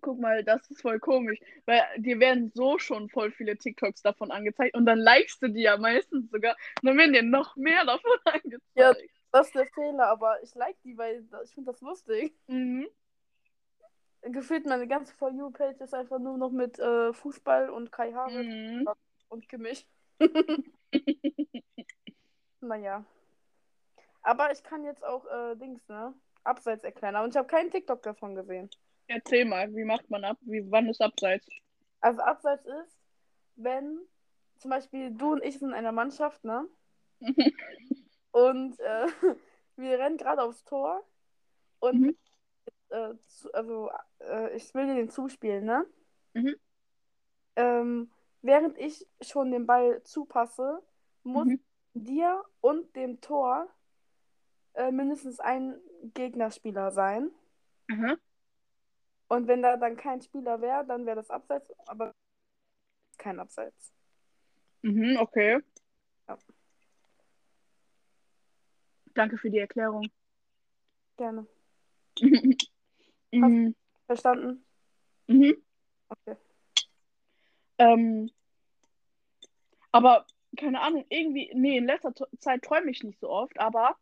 guck 0.00 0.20
mal, 0.20 0.44
das 0.44 0.68
ist 0.70 0.80
voll 0.80 1.00
komisch, 1.00 1.40
weil 1.66 1.82
dir 1.98 2.20
werden 2.20 2.52
so 2.54 2.78
schon 2.78 3.08
voll 3.08 3.32
viele 3.32 3.56
TikToks 3.56 4.02
davon 4.02 4.30
angezeigt 4.30 4.76
und 4.76 4.86
dann 4.86 4.98
likest 4.98 5.42
du 5.42 5.48
die 5.48 5.62
ja 5.62 5.76
meistens 5.76 6.30
sogar 6.30 6.56
und 6.80 6.86
dann 6.86 6.96
werden 6.96 7.12
dir 7.12 7.22
noch 7.22 7.56
mehr 7.56 7.84
davon 7.84 8.10
angezeigt. 8.24 8.62
Ja. 8.74 8.94
Das 9.30 9.48
ist 9.48 9.56
der 9.56 9.66
Fehler, 9.66 10.06
aber 10.06 10.42
ich 10.42 10.54
like 10.54 10.80
die, 10.84 10.96
weil 10.96 11.22
ich 11.44 11.52
finde 11.52 11.72
das 11.72 11.80
lustig. 11.82 12.32
Mhm. 12.46 12.88
Gefühlt 14.30 14.66
meine 14.66 14.86
ganze 14.86 15.14
For 15.14 15.30
You-Page 15.30 15.80
ist 15.80 15.94
einfach 15.94 16.18
nur 16.18 16.36
noch 16.36 16.50
mit 16.50 16.78
äh, 16.78 17.12
Fußball 17.12 17.70
und 17.70 17.90
Kai 17.92 18.12
Havertz 18.12 18.46
Mhm. 18.46 18.88
und 19.28 19.48
Kimmich. 19.48 19.86
naja. 22.60 23.04
Aber 24.22 24.52
ich 24.52 24.62
kann 24.62 24.84
jetzt 24.84 25.04
auch 25.04 25.24
äh, 25.26 25.56
Dings, 25.56 25.86
ne? 25.88 26.12
Abseits 26.44 26.84
erklären. 26.84 27.16
Und 27.16 27.30
ich 27.30 27.36
habe 27.36 27.46
keinen 27.48 27.70
TikTok 27.70 28.02
davon 28.02 28.34
gesehen. 28.34 28.70
Erzähl 29.06 29.44
mal, 29.44 29.74
wie 29.74 29.84
macht 29.84 30.08
man 30.10 30.24
ab? 30.24 30.36
Wie, 30.42 30.70
wann 30.70 30.88
ist 30.88 31.00
Abseits? 31.00 31.46
Also 32.00 32.20
Abseits 32.20 32.66
ist, 32.66 32.98
wenn 33.56 33.98
zum 34.58 34.70
Beispiel 34.70 35.10
du 35.10 35.32
und 35.32 35.42
ich 35.44 35.58
sind 35.58 35.68
in 35.70 35.74
einer 35.74 35.92
Mannschaft, 35.92 36.44
ne? 36.44 36.66
Und 38.30 38.78
äh, 38.80 39.06
wir 39.76 39.98
rennen 39.98 40.16
gerade 40.18 40.42
aufs 40.42 40.64
Tor 40.64 41.02
und 41.80 42.00
Mhm. 42.00 42.16
Äh, 42.90 43.14
zu, 43.26 43.52
also 43.54 43.90
äh, 44.20 44.56
ich 44.56 44.74
will 44.74 44.86
dir 44.86 44.94
den 44.94 45.10
zuspielen, 45.10 45.64
ne? 45.64 45.86
Mhm. 46.34 46.56
Ähm, 47.56 48.10
während 48.42 48.78
ich 48.78 49.06
schon 49.20 49.50
den 49.50 49.66
Ball 49.66 50.02
zupasse, 50.04 50.82
muss 51.22 51.46
Mhm. 51.48 51.60
dir 51.94 52.44
und 52.60 52.94
dem 52.94 53.20
Tor 53.20 53.68
äh, 54.74 54.90
mindestens 54.90 55.40
ein 55.40 55.80
Gegnerspieler 56.14 56.92
sein. 56.92 57.30
Aha. 57.90 58.16
Und 59.28 59.46
wenn 59.46 59.62
da 59.62 59.76
dann 59.76 59.96
kein 59.96 60.22
Spieler 60.22 60.60
wäre, 60.60 60.86
dann 60.86 61.04
wäre 61.04 61.16
das 61.16 61.30
Abseits, 61.30 61.70
aber 61.86 62.14
kein 63.18 63.40
Abseits. 63.40 63.92
Mhm, 64.82 65.16
okay. 65.18 65.58
Ja. 66.28 66.38
Danke 69.14 69.36
für 69.36 69.50
die 69.50 69.58
Erklärung. 69.58 70.08
Gerne. 71.16 71.46
mhm. 73.32 73.74
Verstanden? 74.06 74.64
Mhm. 75.26 75.56
Okay. 76.08 76.36
Ähm, 77.78 78.30
aber 79.92 80.26
keine 80.56 80.80
Ahnung, 80.80 81.04
irgendwie, 81.08 81.50
nee, 81.54 81.78
in 81.78 81.86
letzter 81.86 82.12
Zeit 82.38 82.62
träume 82.62 82.90
ich 82.90 83.02
nicht 83.02 83.20
so 83.20 83.28
oft, 83.28 83.58
aber 83.60 83.96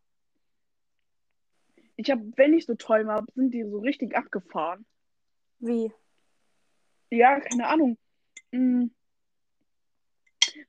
ich 1.96 2.10
habe, 2.10 2.30
wenn 2.36 2.54
ich 2.54 2.66
so 2.66 2.74
Träume 2.74 3.12
habe, 3.12 3.26
sind 3.34 3.52
die 3.52 3.64
so 3.64 3.78
richtig 3.78 4.16
abgefahren. 4.16 4.86
Wie? 5.58 5.92
Ja, 7.10 7.40
keine 7.40 7.66
Ahnung. 7.68 7.98
Hm. 8.52 8.90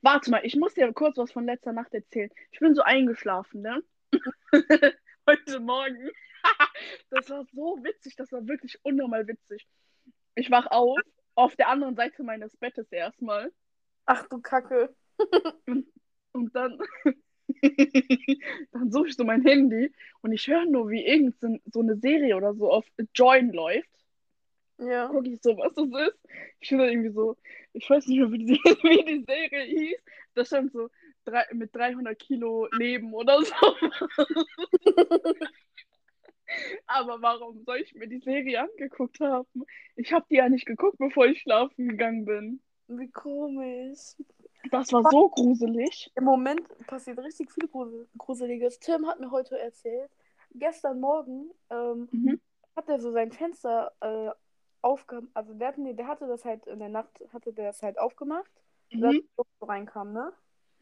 Warte 0.01 0.31
mal, 0.31 0.45
ich 0.45 0.55
muss 0.55 0.73
dir 0.73 0.91
kurz 0.93 1.17
was 1.17 1.31
von 1.31 1.45
letzter 1.45 1.73
Nacht 1.73 1.93
erzählen. 1.93 2.29
Ich 2.51 2.59
bin 2.59 2.75
so 2.75 2.81
eingeschlafen, 2.81 3.61
ne? 3.61 3.83
Heute 5.27 5.59
Morgen. 5.59 6.09
Das 7.09 7.29
war 7.29 7.45
so 7.53 7.77
witzig, 7.83 8.15
das 8.15 8.31
war 8.31 8.47
wirklich 8.47 8.79
unnormal 8.83 9.27
witzig. 9.27 9.67
Ich 10.35 10.51
wach 10.51 10.67
auf, 10.67 10.99
auf 11.35 11.55
der 11.55 11.69
anderen 11.69 11.95
Seite 11.95 12.23
meines 12.23 12.55
Bettes 12.57 12.91
erstmal. 12.91 13.51
Ach 14.05 14.27
du 14.27 14.41
Kacke. 14.41 14.95
Und 16.31 16.55
dann, 16.55 16.77
dann 18.71 18.91
suche 18.91 19.07
ich 19.07 19.15
so 19.15 19.23
mein 19.23 19.43
Handy 19.43 19.91
und 20.21 20.31
ich 20.31 20.47
höre 20.47 20.65
nur, 20.65 20.89
wie 20.89 21.05
irgend 21.05 21.35
so, 21.39 21.79
eine 21.79 21.95
Serie 21.97 22.35
oder 22.35 22.53
so 22.53 22.71
auf 22.71 22.85
Join 23.15 23.51
läuft. 23.51 23.89
Ja. 24.77 25.07
Gucke 25.07 25.29
ich 25.29 25.41
so, 25.41 25.57
was 25.57 25.73
das 25.73 25.87
ist. 26.07 26.19
Ich 26.59 26.71
höre 26.71 26.87
irgendwie 26.87 27.09
so, 27.09 27.35
ich 27.73 27.89
weiß 27.89 28.05
nicht 28.07 28.19
mehr, 28.19 28.31
wie 28.31 28.45
die, 28.45 28.53
wie 28.83 29.03
die 29.05 29.23
Serie 29.25 29.63
hieß. 29.63 29.97
Da 30.35 30.45
stand 30.45 30.71
so 30.71 30.89
drei, 31.25 31.45
mit 31.53 31.75
300 31.75 32.17
Kilo 32.19 32.67
Leben 32.77 33.13
oder 33.13 33.41
so. 33.41 33.55
Aber 36.85 37.21
warum 37.21 37.63
soll 37.63 37.77
ich 37.77 37.93
mir 37.93 38.07
die 38.07 38.19
Serie 38.19 38.61
angeguckt 38.61 39.19
haben? 39.19 39.65
Ich 39.95 40.13
habe 40.13 40.25
die 40.29 40.35
ja 40.35 40.49
nicht 40.49 40.65
geguckt, 40.65 40.97
bevor 40.97 41.25
ich 41.25 41.41
schlafen 41.41 41.89
gegangen 41.89 42.25
bin. 42.25 42.61
Wie 42.87 43.09
komisch. 43.11 44.15
Das 44.71 44.91
war 44.93 45.03
so 45.09 45.29
gruselig. 45.29 46.11
Im 46.15 46.23
Moment 46.23 46.61
passiert 46.87 47.19
richtig 47.19 47.51
viel 47.51 47.67
Grusel 47.67 48.07
Gruseliges. 48.17 48.79
Tim 48.79 49.07
hat 49.07 49.19
mir 49.19 49.31
heute 49.31 49.59
erzählt, 49.59 50.09
gestern 50.53 50.99
Morgen 50.99 51.51
ähm, 51.69 52.07
Mhm. 52.11 52.41
hat 52.75 52.87
er 52.89 52.99
so 52.99 53.11
sein 53.11 53.31
Fenster 53.31 53.91
äh, 54.01 54.29
aufgemacht. 54.81 55.31
Also 55.33 55.53
der, 55.53 55.69
hat, 55.69 55.77
nee, 55.77 55.93
der 55.93 56.07
hatte 56.07 56.27
das 56.27 56.45
halt 56.45 56.65
in 56.67 56.79
der 56.79 56.89
Nacht, 56.89 57.21
hatte 57.33 57.53
der 57.53 57.67
das 57.67 57.83
halt 57.83 57.99
aufgemacht, 57.99 58.51
dass 58.91 59.13
Mhm. 59.15 59.21
die 59.21 59.29
Luft 59.37 59.51
so 59.59 59.65
reinkam, 59.65 60.13
ne? 60.13 60.31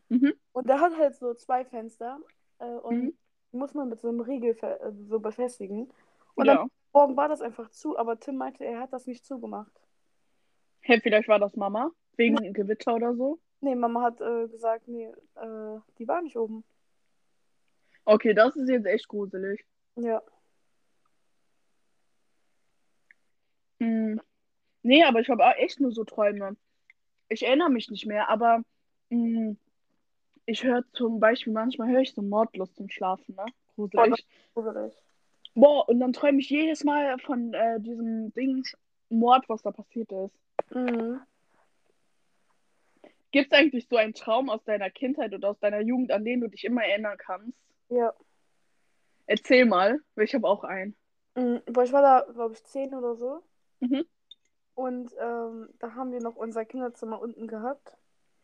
Mhm. 0.10 0.34
Und 0.52 0.70
der 0.70 0.80
hat 0.80 0.96
halt 0.98 1.16
so 1.16 1.34
zwei 1.34 1.66
Fenster 1.66 2.20
äh, 2.60 2.66
und 2.66 3.02
Mhm. 3.04 3.18
Muss 3.56 3.74
man 3.74 3.90
mit 3.90 4.00
so 4.00 4.10
einem 4.10 4.20
Riegel 4.22 4.58
äh, 4.62 4.92
so 5.08 5.20
befestigen. 5.20 5.90
Und 6.36 6.46
Ja. 6.46 6.68
Morgen 6.94 7.18
war 7.18 7.28
das 7.28 7.42
einfach 7.42 7.70
zu, 7.72 7.98
aber 7.98 8.20
Tim 8.20 8.38
meinte, 8.38 8.64
er 8.64 8.80
hat 8.80 8.94
das 8.94 9.06
nicht 9.06 9.26
zugemacht. 9.26 9.72
Hey, 10.80 11.02
vielleicht 11.02 11.28
war 11.28 11.40
das 11.40 11.56
Mama. 11.58 11.92
Wegen 12.16 12.54
Gewitter 12.54 12.96
oder 12.96 13.14
so. 13.16 13.40
Nee, 13.60 13.76
Mama 13.76 14.04
hat 14.04 14.22
äh, 14.22 14.48
gesagt, 14.48 14.88
nee, 14.88 15.12
äh, 15.36 15.80
die 15.98 16.08
war 16.08 16.22
nicht 16.22 16.38
oben. 16.38 16.64
Okay, 18.06 18.34
das 18.34 18.56
ist 18.56 18.70
jetzt 18.70 18.86
echt 18.86 19.08
gruselig. 19.08 19.66
Ja. 19.96 20.22
Hm. 23.80 24.22
Nee, 24.84 25.04
aber 25.04 25.20
ich 25.20 25.30
habe 25.30 25.46
auch 25.46 25.56
echt 25.56 25.80
nur 25.80 25.92
so 25.92 26.04
Träume. 26.04 26.56
Ich 27.28 27.44
erinnere 27.44 27.72
mich 27.72 27.90
nicht 27.90 28.06
mehr, 28.06 28.30
aber 28.30 28.62
hm, 29.10 29.58
ich 30.46 30.64
höre 30.64 30.84
zum 30.94 31.20
Beispiel, 31.20 31.54
manchmal 31.54 31.90
höre 31.90 32.02
ich 32.02 32.14
so 32.14 32.22
Mordlust 32.22 32.76
zum 32.76 32.90
Schlafen, 32.90 33.36
ne? 33.36 33.46
Gruselig. 33.76 34.26
Gruselig. 34.54 34.94
Boah, 35.54 35.88
und 35.88 36.00
dann 36.00 36.14
träume 36.14 36.40
ich 36.40 36.50
jedes 36.50 36.84
Mal 36.84 37.18
von 37.20 37.54
äh, 37.54 37.80
diesem 37.80 38.34
Ding 38.34 38.64
Mord, 39.10 39.48
was 39.48 39.62
da 39.62 39.72
passiert 39.72 40.12
ist. 40.12 40.36
Mhm. 40.74 41.22
Gibt 43.32 43.52
es 43.52 43.58
eigentlich 43.58 43.88
so 43.90 43.98
einen 43.98 44.14
Traum 44.14 44.50
aus 44.50 44.64
deiner 44.64 44.90
Kindheit 44.90 45.34
oder 45.34 45.50
aus 45.50 45.60
deiner 45.60 45.82
Jugend, 45.82 46.12
an 46.12 46.24
den 46.24 46.42
du 46.42 46.48
dich 46.48 46.64
immer 46.64 46.84
erinnern 46.84 47.18
kannst? 47.18 47.60
Ja. 47.90 48.14
Erzähl 49.26 49.66
mal, 49.66 50.00
weil 50.16 50.26
ich 50.26 50.36
habe 50.36 50.48
auch 50.48 50.64
einen. 50.64 50.96
Mhm. 51.36 51.62
Boah, 51.66 51.84
ich 51.84 51.92
war 51.92 52.02
da, 52.02 52.32
glaube 52.32 52.54
ich, 52.54 52.64
zehn 52.64 52.94
oder 52.94 53.16
so. 53.16 53.42
Mhm. 53.80 54.06
Und 54.74 55.12
ähm, 55.20 55.70
da 55.80 55.96
haben 55.96 56.12
wir 56.12 56.22
noch 56.22 56.36
unser 56.36 56.66
Kinderzimmer 56.66 57.20
unten 57.22 57.48
gehabt. 57.48 57.94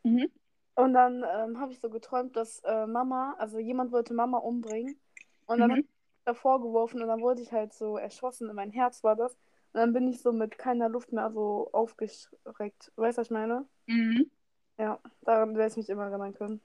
Mhm. 0.04 0.32
Und 0.76 0.94
dann 0.94 1.24
ähm, 1.30 1.60
habe 1.60 1.72
ich 1.72 1.80
so 1.80 1.90
geträumt, 1.90 2.36
dass 2.36 2.60
äh, 2.64 2.88
Mama, 2.88 3.36
also 3.38 3.60
jemand 3.60 3.92
wollte 3.92 4.14
Mama 4.14 4.38
umbringen. 4.38 5.00
Und 5.46 5.60
dann 5.60 5.70
Mhm. 5.70 5.74
hat 5.74 5.80
ich 5.80 5.86
davor 6.26 6.62
geworfen 6.62 7.02
und 7.02 7.08
dann 7.08 7.22
wurde 7.22 7.42
ich 7.42 7.52
halt 7.52 7.74
so 7.74 7.98
erschossen. 7.98 8.50
In 8.50 8.56
mein 8.56 8.72
Herz 8.72 9.04
war 9.04 9.16
das. 9.16 9.34
Und 9.74 9.80
dann 9.80 9.94
bin 9.94 10.08
ich 10.08 10.22
so 10.22 10.32
mit 10.32 10.58
keiner 10.58 10.90
Luft 10.90 11.12
mehr 11.12 11.32
so 11.32 11.70
aufgeschreckt. 11.74 12.92
Weißt 12.96 13.18
du, 13.18 13.22
was 13.22 13.28
ich 13.28 13.32
meine? 13.32 13.66
Mhm. 13.88 14.30
Ja, 14.78 15.00
daran 15.22 15.56
werde 15.56 15.72
ich 15.72 15.78
mich 15.78 15.90
immer 15.90 16.06
erinnern 16.08 16.34
können. 16.34 16.62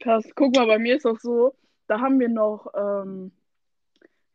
Krass, 0.00 0.24
guck 0.34 0.54
mal, 0.54 0.66
bei 0.66 0.78
mir 0.78 0.96
ist 0.96 1.06
auch 1.06 1.18
so, 1.18 1.54
da 1.86 2.00
haben 2.00 2.18
wir 2.20 2.28
noch, 2.28 2.72
ähm, 2.74 3.32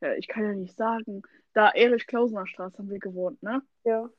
ja, 0.01 0.13
ich 0.13 0.27
kann 0.27 0.43
ja 0.43 0.53
nicht 0.53 0.77
sagen, 0.77 1.23
da 1.53 1.71
Erich-Klausener 1.71 2.45
Straße 2.45 2.77
haben 2.77 2.89
wir 2.89 2.99
gewohnt, 2.99 3.41
ne? 3.41 3.61
Ja. 3.83 4.09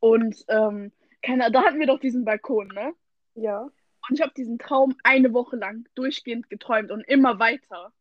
Und, 0.00 0.44
ähm, 0.48 0.90
keine, 1.22 1.50
da 1.52 1.64
hatten 1.64 1.78
wir 1.78 1.86
doch 1.86 2.00
diesen 2.00 2.24
Balkon, 2.24 2.68
ne? 2.68 2.94
Ja. 3.34 3.62
Und 3.62 4.14
ich 4.14 4.20
habe 4.20 4.34
diesen 4.34 4.58
Traum 4.58 4.94
eine 5.02 5.32
Woche 5.32 5.56
lang 5.56 5.88
durchgehend 5.94 6.50
geträumt 6.50 6.90
und 6.90 7.02
immer 7.02 7.38
weiter. 7.38 7.92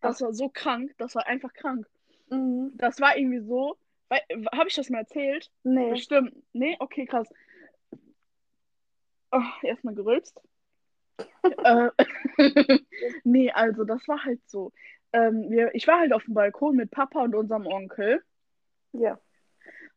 Das 0.00 0.20
war 0.20 0.32
so 0.32 0.48
krank, 0.48 0.94
das 0.98 1.14
war 1.14 1.26
einfach 1.26 1.52
krank. 1.52 1.86
Mhm. 2.30 2.72
Das 2.74 3.00
war 3.00 3.16
irgendwie 3.16 3.40
so, 3.40 3.76
habe 4.10 4.68
ich 4.68 4.74
das 4.74 4.90
mal 4.90 5.00
erzählt? 5.00 5.50
Nee. 5.62 5.90
Bestimmt. 5.90 6.34
Nee, 6.52 6.76
okay, 6.78 7.06
krass. 7.06 7.28
Oh, 9.30 9.42
erstmal 9.62 9.94
gerülpst. 9.94 10.40
äh, 11.64 11.90
nee, 13.24 13.50
also 13.50 13.84
das 13.84 14.06
war 14.08 14.24
halt 14.24 14.40
so. 14.48 14.72
Ähm, 15.12 15.50
wir, 15.50 15.74
ich 15.74 15.86
war 15.86 15.98
halt 15.98 16.12
auf 16.12 16.24
dem 16.24 16.34
Balkon 16.34 16.76
mit 16.76 16.90
Papa 16.90 17.22
und 17.22 17.34
unserem 17.34 17.66
Onkel. 17.66 18.22
Ja. 18.92 19.18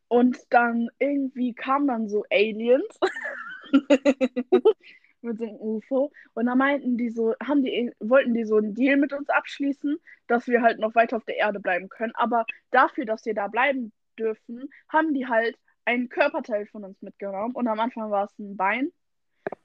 Und 0.07 0.37
dann 0.49 0.89
irgendwie 0.99 1.53
kamen 1.53 1.87
dann 1.87 2.09
so 2.09 2.25
Aliens 2.29 2.99
mit 5.21 5.37
so 5.37 5.43
einem 5.45 5.55
UFO. 5.55 6.11
Und 6.33 6.45
dann 6.45 6.57
meinten 6.57 6.97
die 6.97 7.09
so, 7.09 7.35
haben 7.43 7.63
die, 7.63 7.91
wollten 7.99 8.33
die 8.33 8.45
so 8.45 8.57
einen 8.57 8.73
Deal 8.73 8.97
mit 8.97 9.13
uns 9.13 9.29
abschließen, 9.29 9.97
dass 10.27 10.47
wir 10.47 10.61
halt 10.61 10.79
noch 10.79 10.95
weiter 10.95 11.17
auf 11.17 11.25
der 11.25 11.37
Erde 11.37 11.59
bleiben 11.59 11.89
können. 11.89 12.13
Aber 12.15 12.45
dafür, 12.71 13.05
dass 13.05 13.25
wir 13.25 13.33
da 13.33 13.47
bleiben 13.47 13.91
dürfen, 14.17 14.69
haben 14.89 15.13
die 15.13 15.27
halt 15.27 15.57
einen 15.85 16.09
Körperteil 16.09 16.65
von 16.67 16.83
uns 16.83 17.01
mitgenommen. 17.01 17.55
Und 17.55 17.67
am 17.67 17.79
Anfang 17.79 18.11
war 18.11 18.25
es 18.25 18.37
ein 18.39 18.57
Bein. 18.57 18.91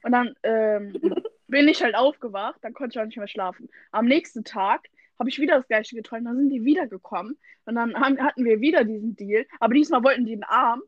Und 0.03 0.11
dann 0.11 0.33
ähm, 0.43 0.93
bin 1.47 1.67
ich 1.67 1.81
halt 1.81 1.95
aufgewacht, 1.95 2.59
dann 2.61 2.73
konnte 2.73 2.97
ich 2.97 3.01
auch 3.01 3.05
nicht 3.05 3.17
mehr 3.17 3.27
schlafen. 3.27 3.69
Am 3.91 4.05
nächsten 4.05 4.43
Tag 4.43 4.87
habe 5.19 5.29
ich 5.29 5.39
wieder 5.39 5.57
das 5.57 5.67
gleiche 5.67 5.95
geträumt, 5.95 6.27
dann 6.27 6.37
sind 6.37 6.49
die 6.49 6.63
wiedergekommen 6.63 7.37
und 7.65 7.75
dann 7.75 7.95
haben, 7.95 8.19
hatten 8.19 8.45
wir 8.45 8.59
wieder 8.59 8.83
diesen 8.83 9.15
Deal, 9.15 9.45
aber 9.59 9.73
diesmal 9.73 10.03
wollten 10.03 10.25
die 10.25 10.33
einen 10.33 10.43
Arm 10.43 10.81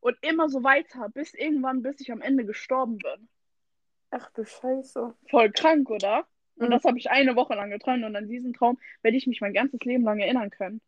und 0.00 0.16
immer 0.22 0.48
so 0.48 0.62
weiter, 0.62 1.08
bis 1.08 1.34
irgendwann, 1.34 1.82
bis 1.82 2.00
ich 2.00 2.12
am 2.12 2.20
Ende 2.20 2.44
gestorben 2.44 2.98
bin. 2.98 3.28
Ach 4.10 4.30
du 4.30 4.44
Scheiße. 4.44 5.14
Voll 5.30 5.50
krank, 5.52 5.90
oder? 5.90 6.26
Und 6.56 6.68
Mhm. 6.68 6.70
das 6.70 6.84
habe 6.84 6.98
ich 6.98 7.10
eine 7.10 7.36
Woche 7.36 7.54
lang 7.54 7.70
geträumt 7.70 8.04
und 8.04 8.16
an 8.16 8.28
diesen 8.28 8.52
Traum 8.54 8.78
werde 9.02 9.16
ich 9.16 9.26
mich 9.26 9.40
mein 9.40 9.52
ganzes 9.52 9.80
Leben 9.80 10.04
lang 10.04 10.18
erinnern 10.20 10.50
können. 10.50 10.80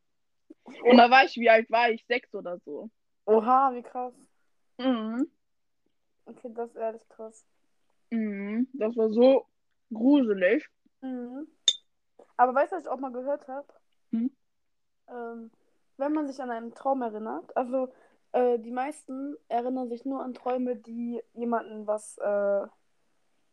Und 0.85 0.97
da 0.97 1.11
war 1.11 1.25
ich, 1.25 1.37
wie 1.37 1.51
alt 1.51 1.71
war 1.71 1.91
ich? 1.91 2.05
Sechs 2.07 2.35
oder 2.35 2.59
so. 2.65 2.91
Oha, 3.27 3.73
wie 3.75 3.83
krass. 3.83 4.15
Mhm. 4.79 5.31
Okay, 6.25 6.51
das 6.55 6.71
ist 6.71 6.77
ehrlich 6.77 7.09
krass. 7.09 7.47
Mhm. 8.11 8.69
Das 8.75 8.97
war 8.97 9.11
so 9.11 9.47
gruselig. 9.93 10.67
Mhm. 11.01 11.47
Aber 12.37 12.55
weißt 12.55 12.73
du, 12.73 12.77
was 12.77 12.85
ich 12.85 12.89
auch 12.89 12.99
mal 13.01 13.13
gehört 13.13 13.49
habe? 13.49 13.69
Hm? 14.13 14.31
Ähm, 15.09 15.51
wenn 15.97 16.13
man 16.13 16.27
sich 16.29 16.41
an 16.41 16.51
einen 16.51 16.75
Traum 16.75 17.03
erinnert, 17.03 17.57
also 17.57 17.93
äh, 18.33 18.59
die 18.59 18.71
meisten 18.71 19.37
erinnern 19.49 19.89
sich 19.89 20.05
nur 20.05 20.23
an 20.23 20.35
Träume, 20.35 20.77
die 20.77 21.23
jemanden 21.35 21.87
was, 21.87 22.19
äh, 22.19 22.67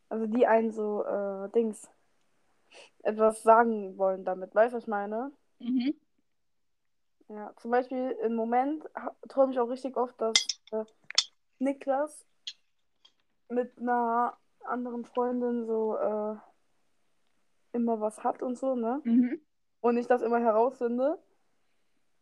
also 0.09 0.27
die 0.27 0.47
einen 0.47 0.71
so, 0.71 1.03
äh, 1.05 1.49
Dings, 1.49 1.89
etwas 3.03 3.43
sagen 3.43 3.97
wollen 3.97 4.25
damit. 4.25 4.53
Weißt 4.53 4.73
du, 4.73 4.77
was 4.77 4.83
ich 4.83 4.87
meine? 4.87 5.31
Mhm. 5.59 5.95
Ja, 7.27 7.53
zum 7.57 7.71
Beispiel 7.71 8.11
im 8.23 8.35
Moment 8.35 8.85
träume 9.29 9.51
ich 9.51 9.59
auch 9.59 9.69
richtig 9.69 9.97
oft, 9.97 10.19
dass 10.21 10.33
äh, 10.71 10.85
Niklas 11.59 12.25
mit 13.49 13.79
einer 13.79 14.37
anderen 14.63 15.05
Freundin 15.05 15.65
so 15.65 15.95
äh, 15.97 16.35
immer 17.73 17.99
was 17.99 18.23
hat 18.23 18.41
und 18.41 18.57
so, 18.57 18.75
ne? 18.75 19.01
Mhm. 19.03 19.41
Und 19.81 19.97
ich 19.97 20.07
das 20.07 20.21
immer 20.21 20.39
herausfinde. 20.39 21.19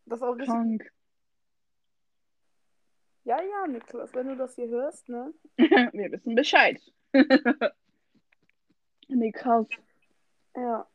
Das 0.06 0.18
ist 0.18 0.22
auch 0.22 0.34
richtig. 0.34 0.48
Krank. 0.48 0.92
Ja, 3.24 3.40
ja, 3.42 3.66
Niklas, 3.66 4.14
wenn 4.14 4.28
du 4.28 4.36
das 4.36 4.54
hier 4.54 4.68
hörst, 4.68 5.08
ne? 5.08 5.32
Wir 5.58 6.12
wissen 6.12 6.34
Bescheid. 6.34 6.80
nee, 9.08 9.32
krass. 9.32 9.66
Ja. 10.54 10.86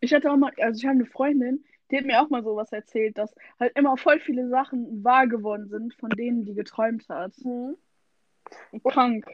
Ich 0.00 0.12
hatte 0.12 0.30
auch 0.30 0.36
mal, 0.36 0.52
also 0.60 0.78
ich 0.78 0.84
habe 0.84 0.96
eine 0.96 1.06
Freundin, 1.06 1.64
die 1.90 1.98
hat 1.98 2.04
mir 2.04 2.20
auch 2.20 2.30
mal 2.30 2.42
sowas 2.42 2.72
erzählt, 2.72 3.16
dass 3.16 3.32
halt 3.60 3.76
immer 3.76 3.96
voll 3.96 4.18
viele 4.18 4.48
Sachen 4.48 5.04
wahr 5.04 5.28
geworden 5.28 5.68
sind, 5.68 5.94
von 5.94 6.10
denen 6.10 6.44
die 6.44 6.54
geträumt 6.54 7.08
hat. 7.08 7.32
Mhm. 7.44 7.76
Krank. 8.84 9.26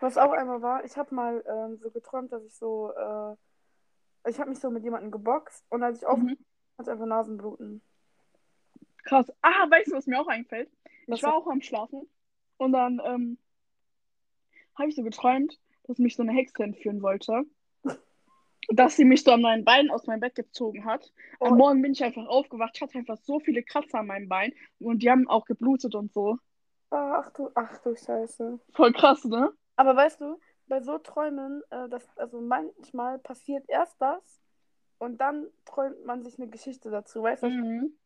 Was 0.00 0.16
auch 0.16 0.32
einmal 0.32 0.62
war, 0.62 0.84
ich 0.84 0.96
habe 0.96 1.14
mal 1.14 1.44
ähm, 1.46 1.76
so 1.76 1.90
geträumt, 1.90 2.32
dass 2.32 2.44
ich 2.44 2.54
so, 2.54 2.92
äh, 2.92 4.30
ich 4.30 4.40
habe 4.40 4.48
mich 4.48 4.58
so 4.58 4.70
mit 4.70 4.84
jemandem 4.84 5.10
geboxt 5.10 5.64
und 5.68 5.82
als 5.82 5.98
ich 5.98 6.06
auf, 6.06 6.18
Mhm. 6.18 6.38
hatte 6.78 6.92
einfach 6.92 7.06
Nasenbluten. 7.06 7.82
Krass. 9.04 9.30
Ah, 9.42 9.68
weißt 9.68 9.88
du, 9.92 9.96
was 9.96 10.06
mir 10.06 10.18
auch 10.18 10.28
einfällt? 10.28 10.70
Was 11.06 11.18
Ich 11.18 11.22
war 11.22 11.34
auch 11.34 11.46
am 11.46 11.60
Schlafen 11.60 12.08
und 12.56 12.72
dann 12.72 13.00
ähm, 13.04 13.38
habe 14.76 14.88
ich 14.88 14.96
so 14.96 15.02
geträumt, 15.02 15.58
dass 15.84 15.98
mich 15.98 16.16
so 16.16 16.22
eine 16.22 16.32
Hexe 16.32 16.62
entführen 16.62 17.02
wollte. 17.02 17.42
Dass 18.68 18.96
sie 18.96 19.04
mich 19.04 19.22
so 19.22 19.32
an 19.32 19.42
meinen 19.42 19.64
Beinen 19.64 19.90
aus 19.90 20.06
meinem 20.06 20.20
Bett 20.20 20.34
gezogen 20.34 20.86
hat. 20.86 21.12
Oh. 21.38 21.46
Am 21.46 21.58
Morgen 21.58 21.82
bin 21.82 21.92
ich 21.92 22.02
einfach 22.02 22.26
aufgewacht. 22.26 22.72
Ich 22.74 22.82
hatte 22.82 22.98
einfach 22.98 23.18
so 23.18 23.38
viele 23.38 23.62
Kratzer 23.62 23.98
an 23.98 24.06
meinem 24.06 24.28
Bein 24.28 24.54
und 24.78 25.02
die 25.02 25.10
haben 25.10 25.28
auch 25.28 25.44
geblutet 25.44 25.94
und 25.94 26.12
so. 26.12 26.38
Ach 26.90 27.30
du, 27.30 27.50
ach 27.54 27.76
du 27.82 27.94
Scheiße. 27.94 28.58
Voll 28.72 28.92
krass, 28.92 29.24
ne? 29.24 29.52
Aber 29.76 29.96
weißt 29.96 30.20
du, 30.20 30.38
bei 30.66 30.80
so 30.80 30.98
Träumen, 30.98 31.62
äh, 31.70 31.88
das, 31.88 32.06
also 32.16 32.40
manchmal 32.40 33.18
passiert 33.18 33.64
erst 33.68 34.00
das 34.00 34.40
und 34.98 35.20
dann 35.20 35.48
träumt 35.64 36.04
man 36.06 36.22
sich 36.22 36.38
eine 36.38 36.48
Geschichte 36.48 36.90
dazu, 36.90 37.22
weißt 37.22 37.42
du? 37.42 37.48
Mhm. 37.48 37.98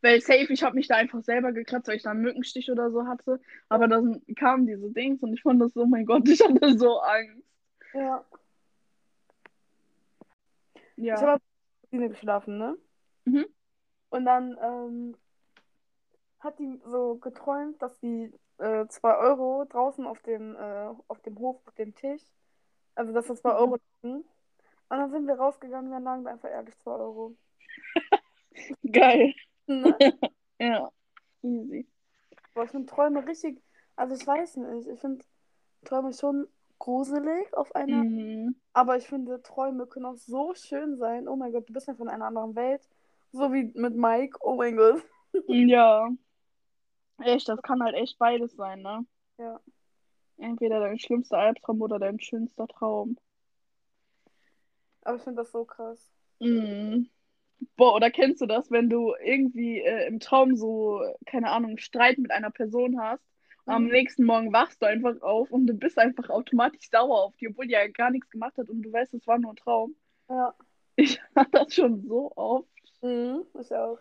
Weil 0.00 0.20
safe, 0.20 0.52
ich 0.52 0.62
habe 0.62 0.74
mich 0.76 0.88
da 0.88 0.96
einfach 0.96 1.22
selber 1.22 1.52
gekratzt, 1.52 1.88
weil 1.88 1.96
ich 1.96 2.02
da 2.02 2.10
einen 2.10 2.22
Mückenstich 2.22 2.70
oder 2.70 2.90
so 2.90 3.06
hatte. 3.06 3.40
Aber 3.68 3.88
dann 3.88 4.22
kamen 4.36 4.66
diese 4.66 4.90
Dings 4.90 5.22
und 5.22 5.32
ich 5.32 5.42
fand 5.42 5.60
das 5.60 5.72
so, 5.72 5.86
mein 5.86 6.06
Gott, 6.06 6.28
ich 6.28 6.40
hatte 6.40 6.78
so 6.78 7.00
Angst. 7.00 7.46
Ja. 7.94 8.24
Ja. 10.96 11.14
Ich 11.14 11.20
habe 11.22 11.34
auf 11.34 11.40
der 11.40 11.88
Cousine 11.90 12.08
geschlafen, 12.08 12.58
ne? 12.58 12.76
Mhm. 13.24 13.46
Und 14.10 14.24
dann 14.24 14.58
ähm, 14.62 15.16
hat 16.40 16.58
die 16.58 16.80
so 16.84 17.16
geträumt, 17.16 17.80
dass 17.80 17.98
die 18.00 18.32
äh, 18.58 18.86
2 18.86 19.16
Euro 19.16 19.64
draußen 19.68 20.06
auf 20.06 20.20
dem, 20.22 20.54
äh, 20.56 20.88
auf 21.08 21.20
dem 21.22 21.38
Hof, 21.38 21.60
auf 21.66 21.74
dem 21.74 21.94
Tisch, 21.94 22.22
also 22.94 23.12
dass 23.12 23.26
das 23.26 23.40
2 23.40 23.50
Mhm. 23.50 23.56
Euro 23.56 23.78
liegen. 24.02 24.16
Und 24.88 24.98
dann 24.98 25.10
sind 25.10 25.26
wir 25.26 25.34
rausgegangen, 25.34 25.90
dann 25.90 26.04
lagen 26.04 26.24
da 26.24 26.32
einfach 26.32 26.50
ehrlich 26.50 26.76
2 26.78 26.90
Euro. 26.92 27.36
Geil. 28.92 29.34
Ne? 29.66 29.96
Ja. 30.60 30.90
Easy. 31.42 31.88
Aber 32.54 32.64
ich 32.64 32.70
finde 32.70 32.86
Träume 32.86 33.26
richtig, 33.26 33.60
also 33.96 34.14
ich 34.14 34.24
weiß 34.24 34.56
nicht, 34.58 34.86
ich 34.86 35.00
finde 35.00 35.24
Träume 35.84 36.12
schon 36.12 36.46
gruselig 36.78 37.52
auf 37.54 37.74
eine, 37.74 37.96
Mhm. 38.04 38.56
aber 38.72 38.96
ich 38.96 39.06
finde 39.08 39.42
Träume 39.42 39.86
können 39.86 40.06
auch 40.06 40.16
so 40.16 40.54
schön 40.54 40.96
sein. 40.98 41.26
Oh 41.26 41.34
mein 41.36 41.52
Gott, 41.52 41.68
du 41.68 41.72
bist 41.72 41.88
einfach 41.88 42.04
in 42.04 42.10
einer 42.10 42.26
anderen 42.26 42.54
Welt. 42.54 42.88
So 43.32 43.52
wie 43.52 43.72
mit 43.74 43.96
Mike, 43.96 44.38
oh 44.40 44.54
mein 44.56 44.76
Gott. 44.76 45.02
Ja. 45.48 46.10
Echt, 47.18 47.48
das 47.48 47.60
kann 47.62 47.82
halt 47.82 47.94
echt 47.94 48.18
beides 48.18 48.54
sein, 48.54 48.82
ne? 48.82 49.04
Ja. 49.38 49.60
Entweder 50.36 50.80
dein 50.80 50.98
schlimmster 50.98 51.38
Albtraum 51.38 51.80
oder 51.82 51.98
dein 51.98 52.20
schönster 52.20 52.68
Traum. 52.68 53.16
Aber 55.02 55.16
ich 55.16 55.22
finde 55.22 55.42
das 55.42 55.50
so 55.52 55.64
krass. 55.64 56.10
Mhm. 56.40 57.08
Boah, 57.76 57.94
oder 57.94 58.10
kennst 58.10 58.40
du 58.40 58.46
das, 58.46 58.70
wenn 58.70 58.88
du 58.90 59.14
irgendwie 59.22 59.80
äh, 59.80 60.06
im 60.06 60.20
Traum 60.20 60.56
so, 60.56 61.02
keine 61.26 61.50
Ahnung, 61.50 61.78
Streit 61.78 62.18
mit 62.18 62.30
einer 62.30 62.50
Person 62.50 63.00
hast 63.00 63.22
und 63.66 63.74
am 63.74 63.84
Mhm. 63.84 63.90
nächsten 63.90 64.24
Morgen 64.24 64.52
wachst 64.52 64.82
du 64.82 64.86
einfach 64.86 65.20
auf 65.22 65.50
und 65.50 65.66
du 65.66 65.74
bist 65.74 65.98
einfach 65.98 66.30
automatisch 66.30 66.90
sauer 66.90 67.22
auf 67.24 67.36
die, 67.36 67.48
obwohl 67.48 67.66
die 67.66 67.72
ja 67.72 67.86
gar 67.88 68.10
nichts 68.10 68.30
gemacht 68.30 68.56
hat 68.58 68.68
und 68.68 68.82
du 68.82 68.92
weißt, 68.92 69.14
es 69.14 69.26
war 69.26 69.38
nur 69.38 69.52
ein 69.52 69.56
Traum. 69.56 69.94
Ja. 70.28 70.54
Ich 70.96 71.20
hatte 71.36 71.50
das 71.52 71.74
schon 71.74 72.02
so 72.06 72.32
oft. 72.36 72.68
Mhm, 73.02 73.44
ich 73.60 73.72
auch. 73.74 73.98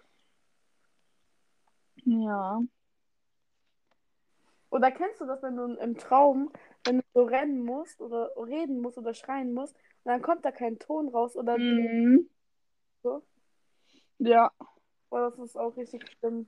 Ja. 2.06 2.62
Oder 4.70 4.92
kennst 4.92 5.20
du 5.22 5.26
das, 5.26 5.44
wenn 5.44 5.56
du 5.58 5.74
im 5.76 5.98
Traum, 5.98 6.52
wenn 6.86 7.00
du 7.00 7.04
so 7.14 7.24
rennen 7.24 7.64
musst 7.64 8.02
oder 8.02 8.32
reden 8.38 8.82
musst 8.82 8.98
oder 8.98 9.14
schreien 9.14 9.54
musst, 9.54 9.76
und 9.76 10.12
dann 10.12 10.22
kommt 10.22 10.46
da 10.46 10.52
kein 10.52 10.80
Ton 10.80 11.10
raus 11.10 11.36
oder 11.36 11.58
Mhm. 11.58 12.28
so? 13.04 13.22
Ja. 14.24 14.52
Boah, 15.10 15.32
das 15.32 15.40
ist 15.40 15.58
auch 15.58 15.76
richtig 15.76 16.08
schlimm. 16.08 16.48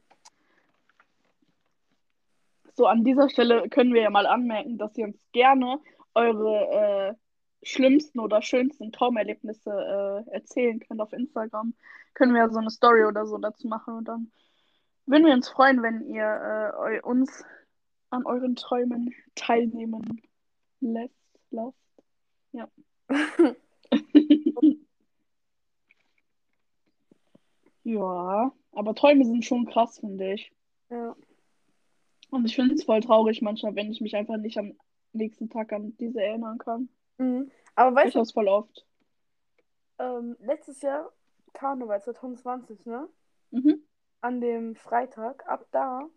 So, 2.75 2.86
an 2.86 3.03
dieser 3.03 3.29
Stelle 3.29 3.67
können 3.69 3.93
wir 3.93 4.03
ja 4.03 4.09
mal 4.12 4.27
anmerken, 4.27 4.77
dass 4.77 4.95
ihr 4.97 5.05
uns 5.05 5.19
gerne 5.31 5.79
eure 6.13 6.69
äh, 6.69 7.13
schlimmsten 7.63 8.19
oder 8.19 8.43
schönsten 8.43 8.91
Traumerlebnisse 8.91 9.71
äh, 10.27 10.31
erzählen 10.31 10.79
könnt 10.79 11.01
auf 11.01 11.13
Instagram. 11.13 11.73
Können 12.13 12.33
wir 12.33 12.41
ja 12.41 12.49
so 12.49 12.59
eine 12.59 12.69
Story 12.69 13.05
oder 13.05 13.25
so 13.25 13.39
dazu 13.39 13.67
machen 13.67 13.95
und 13.97 14.07
dann 14.07 14.31
würden 15.07 15.25
wir 15.25 15.33
uns 15.33 15.49
freuen, 15.49 15.81
wenn 15.81 16.07
ihr 16.07 16.73
äh, 16.86 17.01
uns 17.01 17.43
an 18.12 18.25
euren 18.25 18.55
Träumen 18.55 19.15
teilnehmen 19.33 20.21
lässt. 20.79 21.15
Lasst. 21.49 21.77
Ja. 22.51 22.67
ja, 27.83 28.51
aber 28.71 28.95
Träume 28.95 29.25
sind 29.25 29.43
schon 29.45 29.65
krass, 29.65 29.99
finde 29.99 30.33
ich. 30.33 30.51
Ja. 30.89 31.15
Und 32.29 32.45
ich 32.45 32.55
finde 32.55 32.75
es 32.75 32.83
voll 32.83 33.01
traurig 33.01 33.41
manchmal, 33.41 33.75
wenn 33.75 33.91
ich 33.91 34.01
mich 34.01 34.15
einfach 34.15 34.37
nicht 34.37 34.57
am 34.57 34.73
nächsten 35.11 35.49
Tag 35.49 35.71
an 35.73 35.95
diese 35.97 36.21
erinnern 36.21 36.57
kann. 36.57 36.89
Mhm. 37.17 37.51
Aber 37.75 37.89
Ich 37.91 38.05
weißt 38.05 38.15
du, 38.15 38.19
hab's 38.19 38.31
voll 38.31 38.47
oft. 38.47 38.85
ähm, 39.99 40.35
letztes 40.39 40.81
Jahr, 40.81 41.11
Karneval 41.53 42.01
2020, 42.01 42.85
ne? 42.85 43.07
Mhm. 43.51 43.83
An 44.21 44.41
dem 44.41 44.75
Freitag, 44.75 45.47
ab 45.47 45.67
da, 45.71 46.09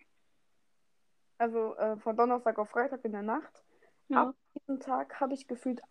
also 1.39 1.75
äh, 1.77 1.97
von 1.99 2.17
Donnerstag 2.17 2.59
auf 2.59 2.71
Freitag 2.71 3.05
in 3.05 3.13
der 3.13 3.23
Nacht, 3.23 3.63
Ja. 4.09 4.29
Ab 4.29 4.35
diesem 4.55 4.81
Tag 4.81 5.21
habe 5.21 5.35
ich 5.35 5.47
gefühlt 5.49 5.83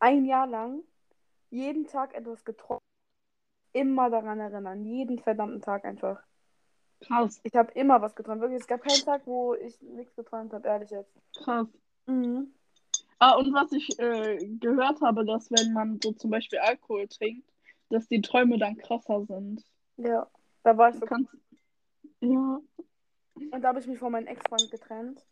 ein 0.00 0.24
Jahr 0.26 0.46
lang 0.48 0.82
jeden 1.50 1.86
Tag 1.86 2.12
etwas 2.14 2.44
geträumt. 2.44 2.82
Immer 3.72 4.10
daran 4.10 4.38
erinnern. 4.40 4.84
Jeden 4.84 5.18
verdammten 5.18 5.60
Tag 5.60 5.84
einfach. 5.84 6.20
Krass, 7.00 7.40
Ich 7.42 7.54
habe 7.54 7.72
immer 7.72 8.00
was 8.00 8.14
geträumt. 8.14 8.40
Wirklich, 8.40 8.60
es 8.60 8.66
gab 8.66 8.82
keinen 8.82 9.02
Tag, 9.04 9.22
wo 9.26 9.54
ich 9.54 9.80
nichts 9.82 10.14
geträumt 10.14 10.52
habe, 10.52 10.68
ehrlich 10.68 10.90
jetzt. 10.90 11.12
krass. 11.36 11.66
Mhm. 12.06 12.52
Ah, 13.18 13.36
und 13.36 13.52
was 13.54 13.70
ich 13.72 13.98
äh, 14.00 14.44
gehört 14.60 15.00
habe, 15.00 15.24
dass 15.24 15.50
wenn 15.50 15.72
man 15.72 15.98
so 16.02 16.12
zum 16.12 16.30
Beispiel 16.30 16.58
Alkohol 16.58 17.06
trinkt, 17.08 17.48
dass 17.88 18.08
die 18.08 18.20
Träume 18.20 18.58
dann 18.58 18.76
krasser 18.76 19.24
sind. 19.26 19.62
Ja, 19.96 20.26
da 20.64 20.76
war 20.76 20.90
ich 20.90 20.96
so. 20.96 21.06
kannst. 21.06 21.30
Ja, 22.20 22.60
Und 23.50 23.62
da 23.62 23.68
habe 23.68 23.78
ich 23.80 23.86
mich 23.86 23.98
von 23.98 24.12
meinem 24.12 24.26
Ex-Freund 24.26 24.70
getrennt. 24.70 25.24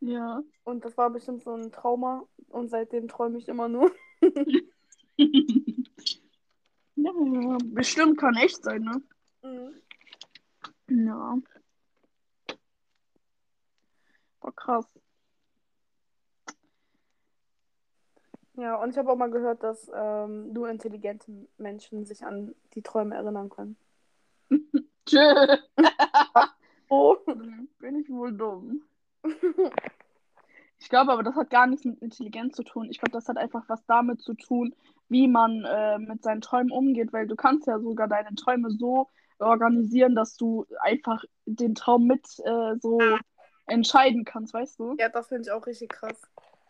ja. 0.00 0.42
Und 0.64 0.84
das 0.84 0.96
war 0.96 1.10
bestimmt 1.10 1.42
so 1.44 1.52
ein 1.54 1.70
Trauma. 1.72 2.24
Und 2.48 2.68
seitdem 2.70 3.08
träume 3.08 3.38
ich 3.38 3.48
immer 3.48 3.68
nur. 3.68 3.90
ja, 7.04 7.58
bestimmt 7.64 8.18
kann 8.18 8.36
echt 8.36 8.62
sein, 8.62 8.82
ne? 8.82 9.02
Mhm. 9.42 11.06
Ja. 11.06 11.38
War 14.40 14.52
krass. 14.52 14.86
Ja, 18.54 18.74
und 18.74 18.90
ich 18.90 18.98
habe 18.98 19.12
auch 19.12 19.16
mal 19.16 19.30
gehört, 19.30 19.62
dass 19.62 19.88
ähm, 19.94 20.52
nur 20.52 20.68
intelligente 20.68 21.30
Menschen 21.58 22.04
sich 22.04 22.24
an 22.24 22.54
die 22.74 22.82
Träume 22.82 23.14
erinnern 23.14 23.48
können. 23.50 23.76
Tschö. 25.06 25.18
Oh. 26.90 27.16
Bin 27.80 28.00
ich 28.00 28.08
wohl 28.08 28.32
dumm. 28.32 28.82
Ich 30.80 30.88
glaube 30.88 31.12
aber, 31.12 31.22
das 31.22 31.34
hat 31.34 31.50
gar 31.50 31.66
nichts 31.66 31.84
mit 31.84 31.98
Intelligenz 32.00 32.56
zu 32.56 32.62
tun. 32.62 32.88
Ich 32.90 32.98
glaube, 32.98 33.12
das 33.12 33.28
hat 33.28 33.36
einfach 33.36 33.64
was 33.68 33.84
damit 33.86 34.20
zu 34.22 34.34
tun, 34.34 34.74
wie 35.08 35.26
man 35.26 35.64
äh, 35.64 35.98
mit 35.98 36.22
seinen 36.22 36.40
Träumen 36.40 36.70
umgeht, 36.70 37.12
weil 37.12 37.26
du 37.26 37.34
kannst 37.36 37.66
ja 37.66 37.78
sogar 37.80 38.08
deine 38.08 38.34
Träume 38.34 38.70
so 38.70 39.08
organisieren, 39.38 40.14
dass 40.14 40.36
du 40.36 40.66
einfach 40.80 41.24
den 41.46 41.74
Traum 41.74 42.06
mit 42.06 42.26
äh, 42.44 42.76
so 42.80 42.98
entscheiden 43.66 44.24
kannst, 44.24 44.54
weißt 44.54 44.78
du? 44.78 44.96
Ja, 44.98 45.08
das 45.08 45.28
finde 45.28 45.42
ich 45.42 45.50
auch 45.50 45.66
richtig 45.66 45.90
krass. 45.90 46.20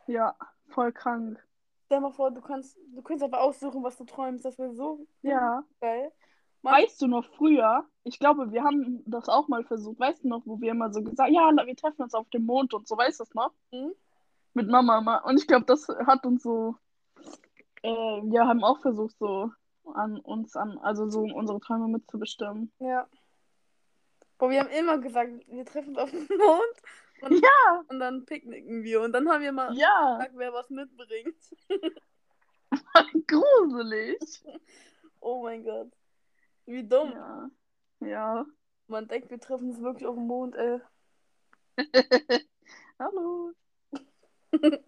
Ja, 0.07 0.37
voll 0.69 0.93
krank. 0.93 1.43
Stell 1.87 1.99
dir 1.99 2.03
mal 2.03 2.13
vor, 2.13 2.31
du 2.31 2.41
kannst, 2.41 2.77
du 2.95 3.03
kannst 3.03 3.25
einfach 3.25 3.41
aussuchen, 3.41 3.83
was 3.83 3.97
du 3.97 4.05
träumst. 4.05 4.45
Das 4.45 4.59
wäre 4.59 4.75
so 4.75 5.07
Ja. 5.23 5.65
geil. 5.81 6.13
Weißt 6.63 7.01
du 7.01 7.07
noch 7.07 7.25
früher, 7.37 7.85
ich 8.03 8.19
glaube, 8.19 8.51
wir 8.51 8.65
haben 8.65 9.03
das 9.07 9.29
auch 9.29 9.49
mal 9.49 9.65
versucht, 9.65 10.01
weißt 10.01 10.25
du 10.25 10.29
noch, 10.29 10.43
wo 10.45 10.61
wir 10.61 10.73
immer 10.73 10.93
so 10.93 11.03
gesagt 11.03 11.31
ja, 11.31 11.51
wir 11.55 11.77
treffen 11.77 12.03
uns 12.03 12.15
auf 12.15 12.29
dem 12.31 12.47
Mond 12.47 12.75
und 12.75 12.89
so, 12.89 12.97
weißt 12.97 13.21
du 13.21 13.25
das 13.25 13.35
noch? 13.35 13.53
Mhm. 13.71 13.93
Mit 14.55 14.69
Mama 14.69 15.01
mal. 15.01 15.19
Und 15.19 15.39
ich 15.39 15.47
glaube, 15.47 15.67
das 15.67 15.87
hat 15.89 16.27
uns 16.27 16.43
so, 16.43 16.75
äh, 17.83 17.89
wir 17.91 18.47
haben 18.47 18.65
auch 18.65 18.81
versucht, 18.81 19.17
so 19.19 19.53
an 19.95 20.19
uns 20.19 20.57
an, 20.57 20.79
also 20.79 21.09
so 21.09 21.21
unsere 21.21 21.61
Träume 21.61 21.89
mitzubestimmen. 21.89 22.73
Ja. 22.81 23.07
Boah, 24.39 24.51
wir 24.51 24.61
haben 24.61 24.71
immer 24.71 24.99
gesagt, 24.99 25.33
wir 25.49 25.65
treffen 25.65 25.91
uns 25.91 25.99
auf 25.99 26.11
dem 26.11 26.27
Mond. 26.39 26.77
Und, 27.23 27.33
Ja, 27.43 27.85
und 27.89 27.99
dann 27.99 28.25
picknicken 28.25 28.83
wir. 28.85 29.01
Und 29.01 29.13
dann 29.13 29.29
haben 29.29 29.43
wir 29.43 29.53
mal 29.53 29.77
ja, 29.77 30.17
gesagt, 30.17 30.35
wer 30.37 30.53
was 30.53 30.71
mitbringt. 30.71 31.37
gruselig. 33.27 34.19
Oh 35.21 35.43
mein 35.43 35.65
Gott. 35.65 35.91
Wie 36.69 36.87
dumm. 36.87 37.13
Ja, 37.13 37.51
ja. 38.01 38.47
Man 38.89 39.09
denkt, 39.09 39.31
wir 39.31 39.41
treffen 39.41 39.71
uns 39.71 39.81
wirklich 39.81 40.07
auf 40.07 40.17
dem 40.17 40.27
Mond, 40.27 40.55
ey. 40.55 40.81
Hallo. 42.99 43.53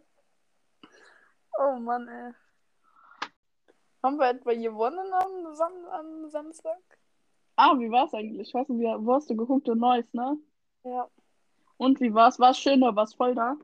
Oh 1.62 1.76
Mann, 1.78 2.08
ey. 2.08 2.32
Haben 4.02 4.18
wir 4.18 4.30
etwa 4.30 4.54
gewonnen 4.54 5.12
am, 5.12 5.54
Sam 5.54 5.72
am 5.90 6.30
Samstag? 6.30 6.78
Ah, 7.56 7.78
wie 7.78 7.90
war's 7.90 8.14
eigentlich? 8.14 8.48
Ich 8.48 8.54
weiß 8.54 8.68
nicht, 8.70 8.80
wie, 8.80 9.06
wo 9.06 9.14
hast 9.14 9.28
du 9.28 9.36
geguckt? 9.36 9.68
Du 9.68 9.74
Neues, 9.74 10.06
ne? 10.14 10.38
Ja. 10.84 11.10
Und 11.76 12.00
wie 12.00 12.14
war's? 12.14 12.38
War's 12.38 12.58
schön 12.58 12.82
oder 12.82 12.96
war's 12.96 13.12
voll 13.12 13.34
da? 13.34 13.58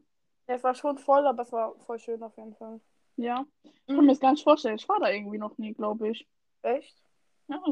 ja. 0.48 0.54
Es 0.56 0.62
war 0.62 0.74
schon 0.74 0.98
voll, 0.98 1.26
aber 1.26 1.42
es 1.42 1.52
war 1.52 1.74
voll 1.86 1.98
schön 1.98 2.22
auf 2.22 2.36
jeden 2.36 2.54
Fall. 2.54 2.80
Ja. 3.16 3.46
Ich 3.62 3.86
kann 3.86 4.04
mir 4.04 4.12
das 4.12 4.20
gar 4.20 4.32
nicht 4.32 4.44
vorstellen. 4.44 4.76
Ich 4.76 4.88
war 4.88 5.00
da 5.00 5.08
irgendwie 5.08 5.38
noch 5.38 5.56
nie, 5.56 5.72
glaube 5.72 6.10
ich. 6.10 6.28
Echt? 6.62 7.02
Ja. 7.48 7.62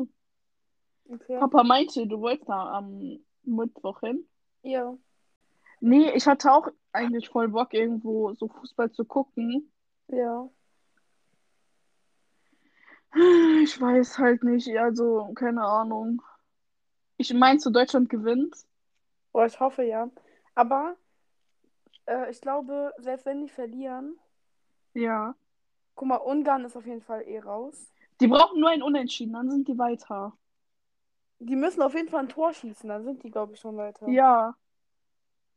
Okay. 1.08 1.38
Papa 1.38 1.62
meinte, 1.64 2.06
du 2.06 2.20
wolltest 2.20 2.48
da 2.48 2.78
am 2.78 3.18
Mittwoch 3.42 4.00
hin. 4.00 4.26
Ja. 4.62 4.96
Nee, 5.80 6.10
ich 6.12 6.26
hatte 6.26 6.50
auch 6.52 6.68
eigentlich 6.92 7.28
voll 7.28 7.48
Bock, 7.48 7.74
irgendwo 7.74 8.32
so 8.34 8.48
Fußball 8.48 8.90
zu 8.92 9.04
gucken. 9.04 9.70
Ja. 10.08 10.48
Ich 13.62 13.80
weiß 13.80 14.18
halt 14.18 14.42
nicht, 14.42 14.76
also 14.78 15.30
keine 15.34 15.62
Ahnung. 15.62 16.20
Ich 17.16 17.32
meinst 17.32 17.64
du, 17.64 17.70
Deutschland 17.70 18.08
gewinnt? 18.08 18.56
Oh, 19.32 19.44
ich 19.44 19.60
hoffe 19.60 19.84
ja. 19.84 20.10
Aber 20.54 20.96
äh, 22.06 22.30
ich 22.30 22.40
glaube, 22.40 22.92
selbst 22.98 23.24
wenn 23.26 23.42
die 23.42 23.48
verlieren, 23.48 24.16
Ja. 24.94 25.34
guck 25.94 26.08
mal, 26.08 26.16
Ungarn 26.16 26.64
ist 26.64 26.76
auf 26.76 26.86
jeden 26.86 27.02
Fall 27.02 27.22
eh 27.22 27.38
raus. 27.38 27.92
Die 28.20 28.26
brauchen 28.26 28.60
nur 28.60 28.70
ein 28.70 28.82
Unentschieden, 28.82 29.34
dann 29.34 29.50
sind 29.50 29.68
die 29.68 29.78
weiter. 29.78 30.36
Die 31.40 31.56
müssen 31.56 31.82
auf 31.82 31.94
jeden 31.94 32.08
Fall 32.08 32.20
ein 32.20 32.28
Tor 32.28 32.52
schießen, 32.54 32.88
dann 32.88 33.04
sind 33.04 33.22
die, 33.22 33.30
glaube 33.30 33.54
ich, 33.54 33.60
schon 33.60 33.76
weiter. 33.76 34.08
Ja. 34.08 34.56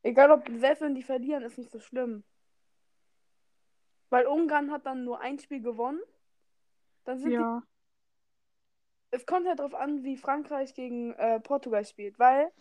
Egal 0.04 0.32
ob, 0.32 0.48
selbst 0.50 0.82
wenn 0.82 0.96
die 0.96 1.04
verlieren, 1.04 1.44
ist 1.44 1.58
nicht 1.58 1.72
so 1.72 1.80
schlimm. 1.80 2.24
Weil 4.10 4.26
Ungarn 4.26 4.72
hat 4.72 4.86
dann 4.86 5.04
nur 5.04 5.20
ein 5.20 5.40
Spiel 5.40 5.62
gewonnen. 5.62 6.00
Dann 7.06 7.20
sind 7.20 7.30
die 7.32 7.36
Ja. 7.36 7.62
es 9.12 9.26
kommt 9.26 9.48
halt 9.48 9.60
drauf 9.60 9.74
an, 9.76 10.04
wie 10.04 10.18
Frankreich 10.18 10.74
gegen 10.74 11.13
äh, 11.13 11.40
Portugal 11.40 11.86
spielt, 11.86 12.18
weil 12.20 12.52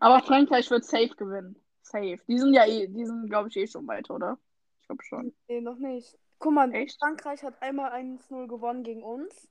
Aber 0.00 0.20
Frankreich 0.20 0.70
wird 0.70 0.84
safe 0.84 1.14
gewinnen. 1.16 1.56
Safe. 1.82 2.18
Die 2.28 2.38
sind 2.38 2.54
ja 2.54 2.66
eh, 2.66 2.86
die 2.88 3.04
sind, 3.04 3.28
glaube 3.28 3.48
ich, 3.48 3.56
eh 3.56 3.66
schon 3.66 3.86
weiter, 3.86 4.14
oder? 4.14 4.38
Ich 4.80 4.86
glaube 4.88 5.02
schon. 5.04 5.34
nee, 5.48 5.60
noch 5.60 5.76
nicht. 5.76 6.18
Guck 6.38 6.52
mal, 6.52 6.72
Echt? 6.74 6.98
Frankreich 6.98 7.42
hat 7.42 7.60
einmal 7.62 7.92
1-0 7.92 8.46
gewonnen 8.48 8.82
gegen 8.84 9.02
uns 9.02 9.48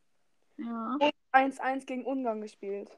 Ja. 0.57 0.97
und 0.99 1.11
1-1 1.33 1.85
gegen 1.85 2.05
Ungarn 2.05 2.41
gespielt. 2.41 2.97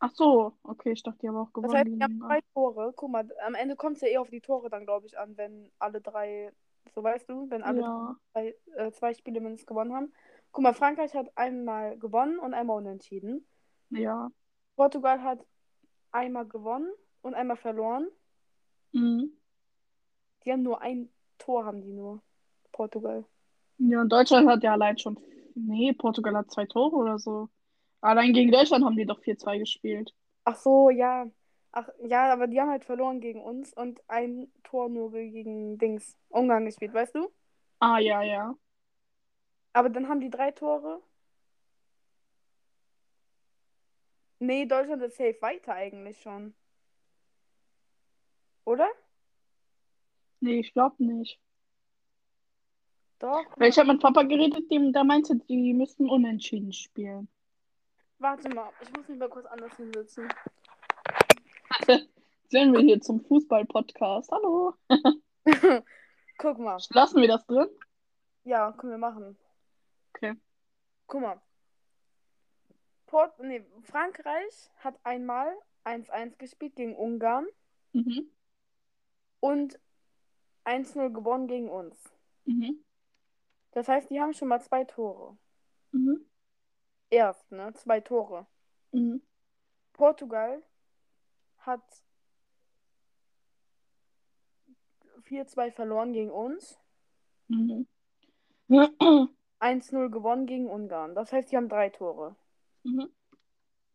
Ach 0.00 0.10
so, 0.14 0.52
okay, 0.64 0.92
ich 0.92 1.02
dachte, 1.02 1.18
die 1.20 1.28
haben 1.28 1.36
auch 1.36 1.46
Das 1.46 1.52
gewonnen. 1.52 1.74
heißt, 1.74 1.84
gegen 1.84 1.98
die 1.98 2.04
haben 2.04 2.18
drei 2.20 2.40
Tore. 2.54 2.92
Guck 2.96 3.10
mal, 3.10 3.28
am 3.46 3.54
Ende 3.54 3.76
kommt 3.76 3.96
es 3.96 4.02
ja 4.02 4.08
eh 4.08 4.18
auf 4.18 4.30
die 4.30 4.40
Tore 4.40 4.68
dann, 4.68 4.84
glaube 4.84 5.06
ich, 5.06 5.16
an, 5.18 5.36
wenn 5.36 5.70
alle 5.78 6.00
drei, 6.00 6.52
so 6.94 7.02
weißt 7.02 7.28
du, 7.28 7.48
wenn 7.50 7.62
alle 7.62 7.80
Ja. 7.82 8.16
drei, 8.32 8.56
äh, 8.76 8.90
zwei 8.90 9.14
Spiele 9.14 9.40
mindestens 9.40 9.66
gewonnen 9.66 9.94
haben. 9.94 10.12
Guck 10.50 10.64
mal, 10.64 10.74
Frankreich 10.74 11.14
hat 11.14 11.30
einmal 11.36 11.96
gewonnen 11.98 12.38
und 12.40 12.52
einmal 12.52 12.78
unentschieden. 12.78 13.46
Ja. 13.90 14.30
Portugal 14.74 15.22
hat 15.22 15.46
einmal 16.10 16.46
gewonnen 16.46 16.90
und 17.20 17.34
einmal 17.34 17.56
verloren. 17.56 18.08
Mhm. 18.92 19.30
Die 20.44 20.52
haben 20.52 20.62
nur 20.62 20.82
ein 20.82 21.10
Tor, 21.38 21.64
haben 21.64 21.80
die 21.80 21.92
nur. 21.92 22.20
Portugal. 22.72 23.24
Ja, 23.78 24.00
und 24.00 24.08
Deutschland 24.10 24.48
hat 24.48 24.62
ja 24.62 24.72
allein 24.72 24.98
schon. 24.98 25.18
Nee, 25.54 25.92
Portugal 25.92 26.36
hat 26.36 26.50
zwei 26.50 26.66
Tore 26.66 26.96
oder 26.96 27.18
so. 27.18 27.48
Allein 28.00 28.32
gegen 28.32 28.52
Deutschland 28.52 28.84
haben 28.84 28.96
die 28.96 29.06
doch 29.06 29.20
4-2 29.22 29.58
gespielt. 29.58 30.14
Ach 30.44 30.56
so, 30.56 30.90
ja. 30.90 31.26
Ach 31.72 31.88
ja, 32.04 32.32
aber 32.32 32.46
die 32.48 32.60
haben 32.60 32.70
halt 32.70 32.84
verloren 32.84 33.20
gegen 33.20 33.42
uns 33.42 33.72
und 33.72 34.00
ein 34.08 34.52
Tor 34.62 34.88
nur 34.88 35.12
gegen 35.12 35.78
Dings 35.78 36.16
Ungarn 36.28 36.66
gespielt, 36.66 36.92
weißt 36.94 37.14
du? 37.14 37.32
Ah, 37.80 37.98
ja, 37.98 38.22
ja. 38.22 38.56
Aber 39.74 39.90
dann 39.90 40.08
haben 40.08 40.20
die 40.20 40.30
drei 40.30 40.50
Tore. 40.50 41.02
Nee, 44.40 44.66
Deutschland 44.66 45.02
ist 45.02 45.16
safe 45.16 45.38
weiter 45.40 45.72
eigentlich 45.74 46.20
schon. 46.20 46.54
Oder? 48.64 48.88
Nee, 50.40 50.60
ich 50.60 50.72
glaube 50.74 51.02
nicht. 51.04 51.40
Doch. 53.22 53.44
Weil 53.56 53.68
ich 53.68 53.78
habe 53.78 53.92
mit 53.92 54.02
Papa 54.02 54.24
geredet, 54.24 54.68
dem, 54.68 54.92
der 54.92 55.04
meinte, 55.04 55.36
die 55.36 55.72
müssten 55.74 56.10
unentschieden 56.10 56.72
spielen. 56.72 57.28
Warte 58.18 58.48
mal, 58.48 58.68
ich 58.82 58.92
muss 58.92 59.06
mich 59.06 59.16
mal 59.16 59.28
kurz 59.28 59.46
anders 59.46 59.76
hinsetzen. 59.76 60.28
Sehen 62.48 62.72
wir 62.72 62.80
hier 62.80 63.00
zum 63.00 63.20
Fußball-Podcast. 63.20 64.28
Hallo. 64.32 64.74
Guck 66.38 66.58
mal. 66.58 66.78
Lassen 66.90 67.20
wir 67.20 67.28
das 67.28 67.46
drin? 67.46 67.68
Ja, 68.42 68.72
können 68.72 68.90
wir 68.92 68.98
machen. 68.98 69.38
Okay. 70.14 70.34
Guck 71.06 71.20
mal. 71.22 71.40
Port 73.06 73.38
nee, 73.38 73.64
Frankreich 73.84 74.70
hat 74.78 74.98
einmal 75.04 75.54
1-1 75.84 76.38
gespielt 76.38 76.74
gegen 76.74 76.96
Ungarn 76.96 77.46
Mhm. 77.92 78.30
und 79.38 79.78
1-0 80.64 81.10
gewonnen 81.12 81.46
gegen 81.46 81.68
uns. 81.68 81.96
Mhm. 82.46 82.82
Das 83.72 83.88
heißt, 83.88 84.10
die 84.10 84.20
haben 84.20 84.34
schon 84.34 84.48
mal 84.48 84.60
zwei 84.60 84.84
Tore. 84.84 85.36
Mhm. 85.92 86.24
Erst, 87.10 87.50
ne? 87.50 87.72
Zwei 87.74 88.00
Tore. 88.00 88.46
Mhm. 88.92 89.22
Portugal 89.92 90.62
hat 91.58 91.82
4-2 95.24 95.70
verloren 95.70 96.12
gegen 96.12 96.30
uns, 96.30 96.78
Mhm. 97.48 97.86
1-0 99.58 100.08
gewonnen 100.10 100.46
gegen 100.46 100.68
Ungarn. 100.70 101.14
Das 101.14 101.32
heißt, 101.32 101.50
die 101.52 101.56
haben 101.56 101.68
drei 101.68 101.90
Tore. 101.90 102.34
Mhm. 102.82 103.12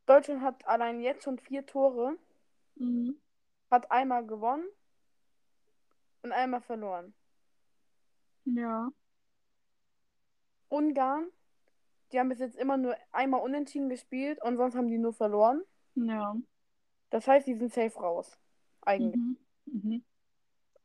Deutschland 0.06 0.42
hat 0.42 0.66
allein 0.68 1.02
jetzt 1.02 1.24
schon 1.24 1.38
vier 1.40 1.66
Tore, 1.66 2.18
Mhm. 2.76 3.20
hat 3.70 3.92
einmal 3.92 4.26
gewonnen 4.26 4.68
und 6.22 6.32
einmal 6.32 6.62
verloren. 6.62 7.14
Ja. 8.46 8.90
Ungarn, 10.70 11.28
die 12.12 12.20
haben 12.20 12.30
bis 12.30 12.40
jetzt 12.40 12.56
immer 12.58 12.78
nur 12.78 12.96
einmal 13.12 13.42
unentschieden 13.42 13.90
gespielt 13.90 14.42
und 14.44 14.58
sonst 14.58 14.76
haben 14.76 14.88
die 14.88 14.98
nur 14.98 15.14
verloren. 15.14 15.62
Ja. 15.96 16.36
Das 17.10 17.28
heißt, 17.28 17.48
die 17.48 17.56
sind 17.56 17.74
safe 17.74 17.98
raus. 18.00 18.38
Eigentlich. 18.82 19.16
Mhm. 19.22 19.38
Mhm. 19.66 20.04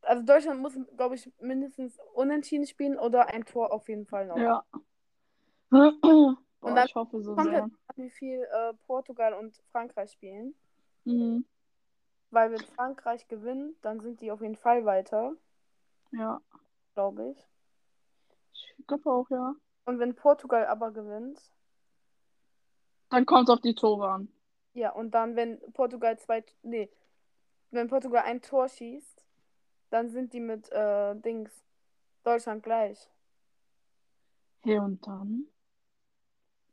Also 0.03 0.23
Deutschland 0.25 0.61
muss, 0.61 0.77
glaube 0.97 1.14
ich, 1.14 1.31
mindestens 1.40 1.99
unentschieden 2.14 2.66
spielen 2.66 2.99
oder 2.99 3.29
ein 3.29 3.45
Tor 3.45 3.73
auf 3.73 3.88
jeden 3.88 4.07
Fall 4.07 4.27
noch. 4.27 4.37
Ja. 4.37 4.64
Boah, 5.71 6.37
dann 6.61 6.87
ich 6.87 6.95
hoffe 6.95 7.23
so 7.23 7.35
Kommt 7.35 7.51
sehr. 7.51 7.62
halt 7.62 7.73
wie 7.97 8.11
viel 8.11 8.42
äh, 8.42 8.75
Portugal 8.87 9.35
und 9.35 9.57
Frankreich 9.71 10.12
spielen. 10.12 10.55
Mhm. 11.05 11.45
Weil 12.31 12.51
wenn 12.53 12.61
Frankreich 12.61 13.29
gewinnt, 13.29 13.77
dann 13.83 14.01
sind 14.01 14.21
die 14.21 14.31
auf 14.33 14.40
jeden 14.40 14.57
Fall 14.57 14.85
weiter, 14.85 15.35
Ja. 16.12 16.40
glaube 16.95 17.31
ich. 17.31 17.47
Ich 18.79 18.87
glaube 18.87 19.11
auch, 19.11 19.29
ja. 19.31 19.55
Und 19.85 20.01
wenn 20.01 20.16
Portugal 20.16 20.66
aber 20.66 20.90
gewinnt, 20.90 21.40
Dann 23.11 23.27
kommt 23.27 23.49
es 23.49 23.55
auf 23.55 23.61
die 23.61 23.77
Tore 23.77 24.11
an. 24.11 24.29
ja, 24.75 24.90
und 24.92 25.11
dann, 25.12 25.37
wenn 25.37 25.61
Portugal 25.73 26.18
zwei, 26.18 26.45
nee, 26.62 26.90
wenn 27.73 27.88
Portugal 27.88 28.25
ein 28.25 28.42
Tor 28.42 28.68
schießt, 28.68 29.25
dann 29.90 30.11
sind 30.11 30.33
die 30.35 30.40
mit 30.40 30.71
äh, 30.73 31.14
Dings 31.16 31.64
Deutschland 32.25 32.62
gleich. 32.64 33.11
Hey, 34.64 34.79
und 34.79 35.07
dann? 35.07 35.47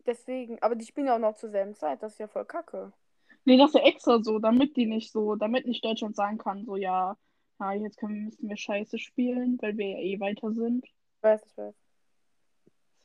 Deswegen, 0.06 0.62
aber 0.62 0.76
die 0.76 0.86
spielen 0.86 1.08
ja 1.08 1.15
auch 1.15 1.19
noch 1.19 1.36
zur 1.38 1.52
selben 1.52 1.74
Zeit, 1.74 2.04
das 2.04 2.12
ist 2.13 2.19
ja 2.19 2.28
voll 2.28 2.43
kacke. 2.43 2.91
Nee, 3.45 3.58
das 3.58 3.72
ist 3.72 3.76
ja 3.76 3.82
extra 3.82 4.22
so, 4.24 4.39
damit 4.39 4.78
die 4.78 4.86
nicht 4.86 5.12
so, 5.12 5.36
damit 5.36 5.65
nicht 5.65 5.84
Deutschland 5.84 6.15
sagen 6.15 6.38
kann, 6.38 6.65
so, 6.65 6.76
ja, 6.78 7.17
ja, 7.60 7.74
jetzt 7.74 7.98
können, 7.98 8.26
müssen 8.26 8.48
wir 8.50 8.58
scheiße 8.58 8.98
spielen, 9.00 9.58
weil 9.62 9.78
wir 9.78 9.88
ja 9.89 9.98
eh 10.00 10.19
weiter 10.19 10.52
sind. 10.54 10.86
Ich 11.17 11.24
weiß, 11.24 11.45
ich 11.45 11.58
weiß. 11.58 11.76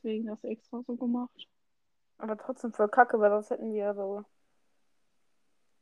Deswegen 0.04 0.26
das 0.26 0.44
extra 0.44 0.82
so 0.86 0.96
gemacht. 0.96 1.48
Aber 2.18 2.36
trotzdem 2.36 2.74
voll 2.74 2.90
kacke, 2.90 3.18
weil 3.18 3.30
sonst 3.30 3.48
hätten 3.48 3.72
wir 3.72 3.80
ja 3.80 3.94
so 3.94 4.22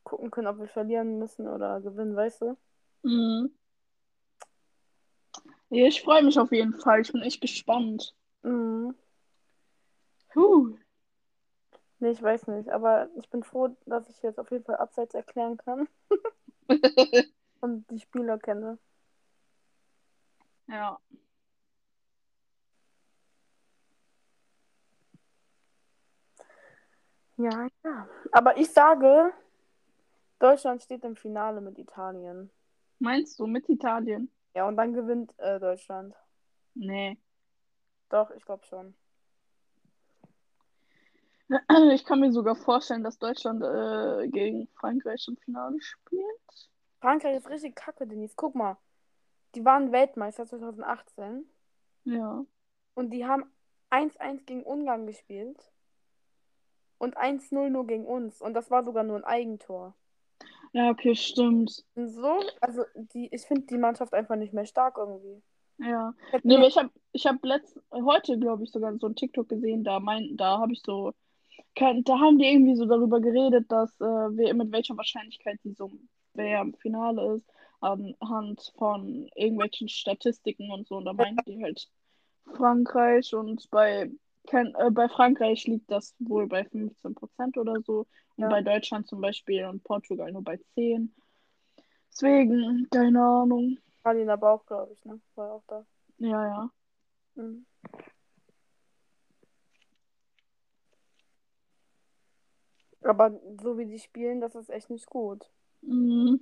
gucken 0.05 0.31
können, 0.31 0.47
ob 0.47 0.59
wir 0.61 0.69
verlieren 0.69 1.19
müssen 1.19 1.49
oder 1.49 1.81
gewinnen, 1.81 2.15
weißt 2.15 2.43
du? 2.43 2.57
Mhm. 3.03 3.51
Ja, 5.71 5.89
ich 5.89 6.03
freue 6.03 6.23
mich 6.23 6.39
auf 6.39 6.53
jeden 6.53 6.75
Fall. 6.75 7.01
Ich 7.01 7.11
bin 7.11 7.23
echt 7.23 7.41
gespannt. 7.41 8.15
Mhm. 8.43 8.95
Huh. 10.37 10.77
Nee, 11.99 12.11
ich 12.11 12.23
weiß 12.23 12.47
nicht, 12.47 12.69
aber 12.69 13.09
ich 13.17 13.29
bin 13.29 13.43
froh, 13.43 13.77
dass 13.87 14.09
ich 14.09 14.23
jetzt 14.23 14.39
auf 14.39 14.53
jeden 14.53 14.65
Fall 14.65 14.77
abseits 14.77 15.15
erklären 15.15 15.57
kann. 15.57 15.89
und 17.61 17.91
die 17.91 17.99
Spieler 17.99 18.39
kenne. 18.39 18.79
ja. 20.69 21.01
Ja, 27.37 27.69
ja. 27.85 28.09
Aber 28.33 28.57
ich 28.57 28.71
sage, 28.71 29.33
Deutschland 30.39 30.83
steht 30.83 31.05
im 31.05 31.17
Finale 31.17 31.61
mit 31.61 31.79
Italien. 31.79 32.51
Meinst 32.99 33.39
du 33.39 33.47
mit 33.47 33.69
Italien? 33.69 34.31
Ja, 34.55 34.67
und 34.69 34.77
dann 34.77 34.93
gewinnt 34.93 35.33
äh, 35.39 35.59
Deutschland. 35.59 36.15
Nee. 36.75 37.19
Doch, 38.11 38.31
ich 38.31 38.45
glaube 38.45 38.65
schon. 38.67 38.95
Ich 41.93 42.05
kann 42.07 42.21
mir 42.21 42.33
sogar 42.33 42.57
vorstellen, 42.57 43.03
dass 43.05 43.19
Deutschland 43.19 43.63
äh, 43.63 44.29
gegen 44.29 44.69
Frankreich 44.69 45.27
im 45.29 45.37
Finale 45.37 45.81
spielt. 45.83 46.71
Frankreich 47.01 47.37
ist 47.37 47.49
richtig 47.51 47.77
kacke, 47.77 48.07
Denise. 48.07 48.35
Guck 48.37 48.55
mal. 48.55 48.79
Die 49.55 49.65
waren 49.65 49.93
Weltmeister 49.93 50.47
2018 50.47 51.45
Ja. 52.05 52.43
und 52.95 53.11
die 53.11 53.27
haben 53.27 53.45
1-1 53.91 54.45
gegen 54.47 54.63
Ungarn 54.63 55.07
gespielt 55.07 55.59
und 57.03 57.17
1-0 57.19 57.69
nur 57.69 57.87
gegen 57.87 58.07
uns. 58.07 58.41
Und 58.41 58.55
das 58.55 58.71
war 58.71 58.85
sogar 58.85 59.03
nur 59.03 59.17
ein 59.17 59.25
Eigentor. 59.25 59.95
Ja, 60.73 60.91
okay, 60.91 61.15
stimmt. 61.15 61.85
Und 61.97 62.09
so, 62.09 62.41
also 62.61 62.85
die, 62.95 63.29
ich 63.33 63.43
finde 63.43 63.67
die 63.67 63.77
Mannschaft 63.77 64.15
einfach 64.15 64.37
nicht 64.37 64.53
mehr 64.55 64.65
stark 64.65 64.97
irgendwie. 64.99 65.43
Ja. 65.79 66.15
Hätten 66.31 66.47
Nee, 66.49 66.59
wir- 66.59 66.67
ich 66.69 66.77
habe 66.79 66.91
ich 67.13 67.27
hab 67.27 67.45
letzt, 67.45 67.79
heute, 67.91 68.39
glaube 68.39 68.63
ich, 68.65 68.71
sogar 68.71 68.97
so 68.99 69.09
ein 69.09 69.17
TikTok 69.17 69.49
gesehen, 69.49 69.83
da 69.85 69.99
mein, 70.01 70.37
da 70.37 70.59
habe 70.61 70.73
ich 70.73 70.81
so, 70.83 71.13
kein, 71.75 72.05
da 72.05 72.19
haben 72.19 72.39
die 72.39 72.47
irgendwie 72.47 72.77
so 72.77 72.87
darüber 72.87 73.21
geredet, 73.21 73.71
dass 73.71 73.91
äh, 74.01 74.05
wer, 74.05 74.55
mit 74.55 74.71
welcher 74.73 74.97
Wahrscheinlichkeit 74.97 75.59
die 75.65 75.73
so, 75.73 75.91
wer 76.35 76.61
im 76.63 76.75
Finale 76.75 77.35
ist, 77.35 77.47
anhand 77.81 78.73
von 78.79 79.29
irgendwelchen 79.35 79.89
Statistiken 79.89 80.71
und 80.71 80.87
so. 80.87 80.97
Und 80.99 81.05
da 81.07 81.13
meinten 81.13 81.43
die 81.51 81.63
halt 81.63 81.89
Frankreich 82.57 83.35
und 83.35 83.69
bei, 83.71 84.11
kein, 84.47 84.75
äh, 84.75 84.91
bei 84.91 85.09
Frankreich 85.09 85.67
liegt 85.67 85.91
das 85.91 86.15
wohl 86.19 86.47
bei 86.47 86.65
15% 86.65 87.57
oder 87.57 87.81
so 87.83 88.07
und 88.37 88.45
Ja. 88.45 88.49
bei 88.49 88.63
Deutschland 88.63 89.07
zum 89.07 89.21
Beispiel 89.21 89.65
und 89.67 89.83
Portugal 89.85 90.33
nur 90.33 90.43
bei 90.43 90.59
10%. 90.75 91.11
Deswegen, 92.11 92.89
keine 92.91 93.23
Ahnung. 93.23 93.79
Italien 94.01 94.29
aber 94.29 94.53
auch, 94.53 94.67
glaube 94.67 94.93
ich, 94.93 95.05
ne? 95.05 95.21
War 95.35 95.53
auch 95.53 95.63
da. 95.67 95.87
Ja, 96.19 96.45
ja. 96.45 96.71
Mhm. 97.37 97.65
Aber 103.03 103.33
so 103.63 103.79
wie 103.79 103.87
die 103.87 103.99
spielen, 103.99 104.41
das 104.41 104.55
ist 104.55 104.69
echt 104.71 104.91
nicht 104.91 105.07
gut. 105.07 105.51
Mhm. 105.81 106.41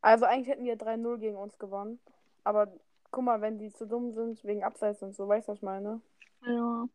Also 0.00 0.24
eigentlich 0.24 0.48
hätten 0.48 0.64
die 0.64 0.70
ja 0.70 0.76
3-0 0.76 1.18
gegen 1.18 1.36
uns 1.36 1.58
gewonnen. 1.58 2.00
Aber 2.42 2.72
guck 3.10 3.24
mal, 3.24 3.40
wenn 3.40 3.58
die 3.58 3.72
zu 3.72 3.86
dumm 3.86 4.12
sind 4.12 4.42
wegen 4.44 4.64
Abseits 4.64 5.02
und 5.02 5.14
so, 5.14 5.28
weißt 5.28 5.48
du, 5.48 5.52
was 5.52 5.58
ich 5.58 5.62
meine? 5.62 6.00
Ja. 6.46 6.88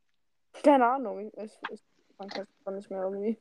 Keine 0.64 0.88
Ahnung. 0.88 1.32
Ich, 1.38 1.58
ich, 1.72 1.82
fand 2.18 2.38
das 2.38 2.48
einfach 2.60 2.72
nicht 2.72 2.90
mehr 2.90 3.04
irgendwie. 3.04 3.38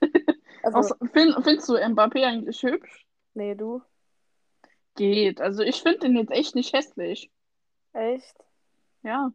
Also, 0.62 0.78
Außer, 0.78 0.96
find, 1.12 1.34
findest 1.44 1.68
du 1.68 1.74
Mbappé 1.74 2.24
eigentlich 2.24 2.62
hübsch? 2.62 3.06
nee, 3.34 3.54
du? 3.54 3.82
Geht. 4.96 5.42
Also 5.42 5.62
ich 5.62 5.82
finde 5.82 5.98
den 5.98 6.16
jetzt 6.16 6.30
echt 6.30 6.54
nicht 6.54 6.72
hässlich. 6.72 7.30
Echt? 7.92 8.34
Ja. 9.02 9.30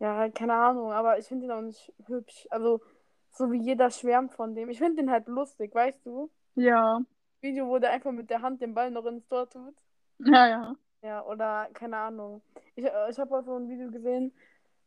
Ja, 0.00 0.28
keine 0.30 0.54
Ahnung, 0.54 0.92
aber 0.92 1.18
ich 1.18 1.26
finde 1.26 1.46
ihn 1.46 1.52
auch 1.52 1.60
nicht 1.60 1.92
hübsch. 2.06 2.48
Also, 2.50 2.80
so 3.30 3.52
wie 3.52 3.62
jeder 3.62 3.90
schwärmt 3.90 4.34
von 4.34 4.56
dem. 4.56 4.68
Ich 4.68 4.78
finde 4.78 5.02
den 5.02 5.10
halt 5.10 5.28
lustig, 5.28 5.74
weißt 5.74 6.04
du? 6.04 6.30
Ja. 6.56 7.00
Video, 7.40 7.68
wo 7.68 7.78
der 7.78 7.92
einfach 7.92 8.12
mit 8.12 8.28
der 8.28 8.42
Hand 8.42 8.60
den 8.60 8.74
Ball 8.74 8.90
noch 8.90 9.06
ins 9.06 9.28
Tor 9.28 9.48
tut. 9.48 9.74
Ja, 10.18 10.48
ja. 10.48 10.76
Ja, 11.02 11.24
oder 11.24 11.68
keine 11.72 11.98
Ahnung. 11.98 12.42
Ich, 12.74 12.84
äh, 12.84 13.10
ich 13.10 13.18
habe 13.18 13.38
auch 13.38 13.44
so 13.44 13.54
ein 13.56 13.68
Video 13.68 13.90
gesehen, 13.90 14.32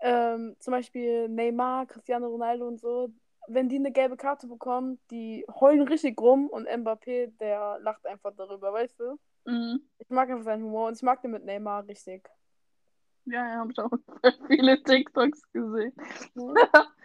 ähm, 0.01 0.55
zum 0.59 0.71
Beispiel 0.71 1.27
Neymar, 1.29 1.85
Cristiano 1.85 2.27
Ronaldo 2.27 2.67
und 2.67 2.79
so. 2.79 3.09
Wenn 3.47 3.69
die 3.69 3.77
eine 3.77 3.91
gelbe 3.91 4.15
Karte 4.15 4.47
bekommen, 4.47 4.99
die 5.09 5.45
heulen 5.59 5.87
richtig 5.87 6.19
rum 6.21 6.47
und 6.47 6.67
Mbappé, 6.67 7.31
der 7.39 7.79
lacht 7.81 8.05
einfach 8.05 8.33
darüber, 8.35 8.71
weißt 8.73 8.99
du? 8.99 9.19
Mhm. 9.45 9.81
Ich 9.97 10.09
mag 10.09 10.29
einfach 10.29 10.43
seinen 10.43 10.63
Humor 10.63 10.87
und 10.87 10.95
ich 10.95 11.03
mag 11.03 11.21
den 11.21 11.31
mit 11.31 11.45
Neymar 11.45 11.87
richtig. 11.87 12.29
Ja, 13.25 13.47
ja, 13.47 13.55
habe 13.57 13.71
ich 13.71 13.79
auch 13.79 13.91
viele 14.47 14.81
TikToks 14.83 15.51
gesehen. 15.51 15.93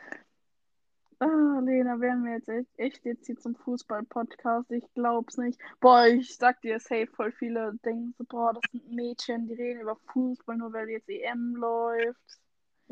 Ah, 1.20 1.60
Lena, 1.62 2.00
wären 2.00 2.24
wir 2.24 2.32
jetzt 2.32 2.48
echt, 2.48 2.68
echt 2.76 3.04
jetzt 3.04 3.26
hier 3.26 3.36
zum 3.36 3.54
Fußball-Podcast? 3.54 4.70
Ich 4.72 4.84
glaub's 4.94 5.38
nicht. 5.38 5.58
Boah, 5.80 6.06
ich 6.06 6.36
sag 6.36 6.60
dir, 6.60 6.80
safe 6.80 7.06
voll 7.06 7.32
viele 7.32 7.78
denken 7.84 8.14
so, 8.18 8.24
boah, 8.24 8.52
das 8.52 8.62
sind 8.72 8.90
Mädchen, 8.92 9.46
die 9.46 9.54
reden 9.54 9.80
über 9.80 9.96
Fußball, 10.12 10.56
nur 10.56 10.72
weil 10.72 10.90
jetzt 10.90 11.08
EM 11.08 11.54
läuft. 11.54 12.40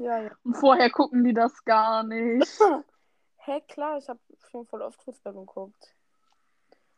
Ja, 0.03 0.23
ja. 0.23 0.31
Und 0.45 0.55
vorher 0.57 0.91
gucken 0.91 1.25
die 1.25 1.35
das 1.35 1.65
gar 1.65 2.03
nicht. 2.03 2.59
Hä, 3.45 3.61
klar, 3.69 3.99
ich 3.99 4.09
habe 4.09 4.21
schon 4.51 4.67
voll 4.67 4.83
oft 4.83 5.03
Fußball 5.03 5.33
geguckt. 5.33 5.95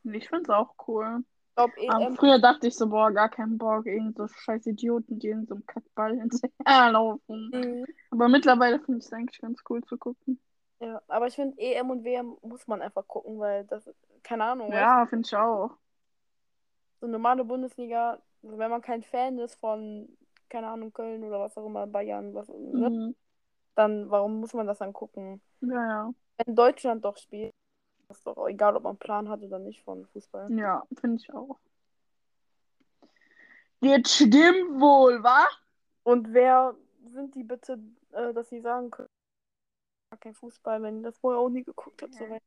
Ich 0.04 0.28
find's 0.28 0.50
auch 0.50 0.74
cool. 0.86 1.24
Aber 1.56 1.72
EM, 1.78 2.16
früher 2.16 2.38
dachte 2.38 2.66
ich 2.66 2.76
so, 2.76 2.88
boah, 2.88 3.10
gar 3.12 3.28
keinen 3.30 3.56
Bock, 3.58 3.86
irgend 3.86 4.16
so 4.16 4.26
scheiß 4.26 4.66
Idioten, 4.66 5.18
die 5.18 5.28
in 5.28 5.46
so 5.46 5.54
einem 5.54 5.66
Kackball 5.66 6.16
hinterherlaufen. 6.18 7.50
Mhm. 7.52 7.86
Aber 8.10 8.28
mittlerweile 8.28 8.80
finde 8.80 8.98
ich 8.98 9.06
es 9.06 9.12
eigentlich 9.12 9.40
ganz 9.40 9.62
cool 9.70 9.82
zu 9.84 9.96
gucken. 9.96 10.40
ja, 10.80 11.00
aber 11.08 11.28
ich 11.28 11.34
finde, 11.34 11.56
EM 11.58 11.90
und 11.90 12.04
WM 12.04 12.36
muss 12.42 12.66
man 12.66 12.82
einfach 12.82 13.06
gucken, 13.06 13.38
weil 13.38 13.64
das, 13.64 13.88
keine 14.22 14.44
Ahnung, 14.44 14.72
Ja, 14.72 15.06
finde 15.06 15.26
ich 15.26 15.34
auch. 15.36 15.70
so 17.00 17.06
normale 17.06 17.44
Bundesliga, 17.44 18.20
wenn 18.42 18.70
man 18.70 18.82
kein 18.82 19.02
Fan 19.02 19.38
ist 19.38 19.54
von, 19.54 20.08
keine 20.54 20.68
Ahnung, 20.68 20.92
Köln 20.92 21.24
oder 21.24 21.40
was 21.40 21.56
auch 21.56 21.66
immer, 21.66 21.84
Bayern, 21.88 22.32
was, 22.32 22.46
ne, 22.48 22.88
Mhm. 22.88 23.16
dann 23.74 24.08
warum 24.08 24.38
muss 24.38 24.54
man 24.54 24.68
das 24.68 24.78
dann 24.78 24.92
gucken? 24.92 25.40
Ja, 25.62 25.74
ja. 25.74 26.14
Wenn 26.36 26.54
Deutschland 26.54 27.04
doch 27.04 27.16
spielt, 27.16 27.52
ist 28.08 28.24
doch 28.24 28.46
egal, 28.46 28.76
ob 28.76 28.84
man 28.84 28.90
einen 28.90 28.98
Plan 29.00 29.28
hat 29.28 29.42
oder 29.42 29.58
nicht 29.58 29.82
von 29.82 30.06
Fußball. 30.06 30.56
Ja, 30.56 30.84
finde 31.00 31.16
ich 31.20 31.34
auch. 31.34 31.58
Jetzt 33.80 34.14
stimmt 34.14 34.80
wohl, 34.80 35.24
wa? 35.24 35.44
Und 36.04 36.32
wer 36.32 36.76
sind 37.12 37.34
die 37.34 37.42
bitte, 37.42 37.80
äh, 38.12 38.32
dass 38.32 38.48
sie 38.48 38.60
sagen 38.60 38.92
können, 38.92 39.08
kein 40.20 40.34
Fußball, 40.34 40.80
wenn 40.82 41.02
das 41.02 41.18
vorher 41.18 41.40
auch 41.40 41.48
nie 41.48 41.64
geguckt 41.64 42.00
habt, 42.00 42.14
Ja. 42.14 42.38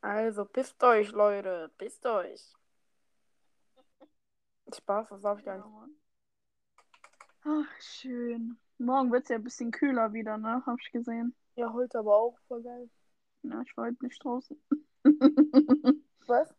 Also, 0.00 0.44
pisst 0.44 0.82
euch, 0.82 1.12
Leute, 1.12 1.70
pisst 1.78 2.04
euch. 2.04 2.52
Spaß, 4.74 5.10
das 5.10 5.22
darf 5.22 5.38
ich 5.38 5.44
gar 5.44 5.58
nicht. 5.58 6.01
Ach, 7.44 7.80
schön. 7.80 8.56
Morgen 8.78 9.10
wird 9.10 9.24
es 9.24 9.30
ja 9.30 9.36
ein 9.36 9.42
bisschen 9.42 9.72
kühler 9.72 10.12
wieder, 10.12 10.38
ne? 10.38 10.62
Hab 10.64 10.78
ich 10.80 10.92
gesehen. 10.92 11.34
Ja, 11.56 11.72
heute 11.72 11.98
aber 11.98 12.16
auch 12.16 12.38
voll 12.46 12.62
geil. 12.62 12.88
Ja, 13.42 13.60
ich 13.62 13.76
war 13.76 13.86
heute 13.86 14.04
nicht 14.04 14.22
draußen. 14.22 14.56
Was? 16.26 16.54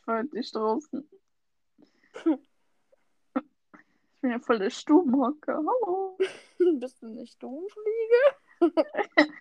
Ich 0.00 0.06
war 0.06 0.18
heute 0.18 0.34
nicht 0.34 0.54
draußen. 0.54 1.08
Ich 4.18 4.22
bin 4.22 4.30
ja 4.30 4.38
voll 4.40 4.58
der 4.58 4.70
Stubenhocker. 4.70 5.58
Hallo. 5.58 6.18
Bist 6.80 7.00
du 7.00 7.06
nicht 7.08 7.40
du, 7.40 7.68
Fliege? 7.68 8.74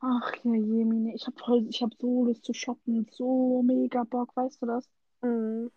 Ach 0.00 0.32
ja, 0.44 0.54
Jemine, 0.54 1.14
ich 1.14 1.26
hab 1.26 1.38
voll, 1.38 1.66
ich 1.68 1.82
hab 1.82 1.92
so 1.98 2.24
Lust 2.24 2.44
zu 2.44 2.54
shoppen. 2.54 3.06
So 3.10 3.62
mega 3.62 4.04
Bock, 4.04 4.34
weißt 4.36 4.62
du 4.62 4.66
das? 4.66 4.88
Mhm. 5.20 5.70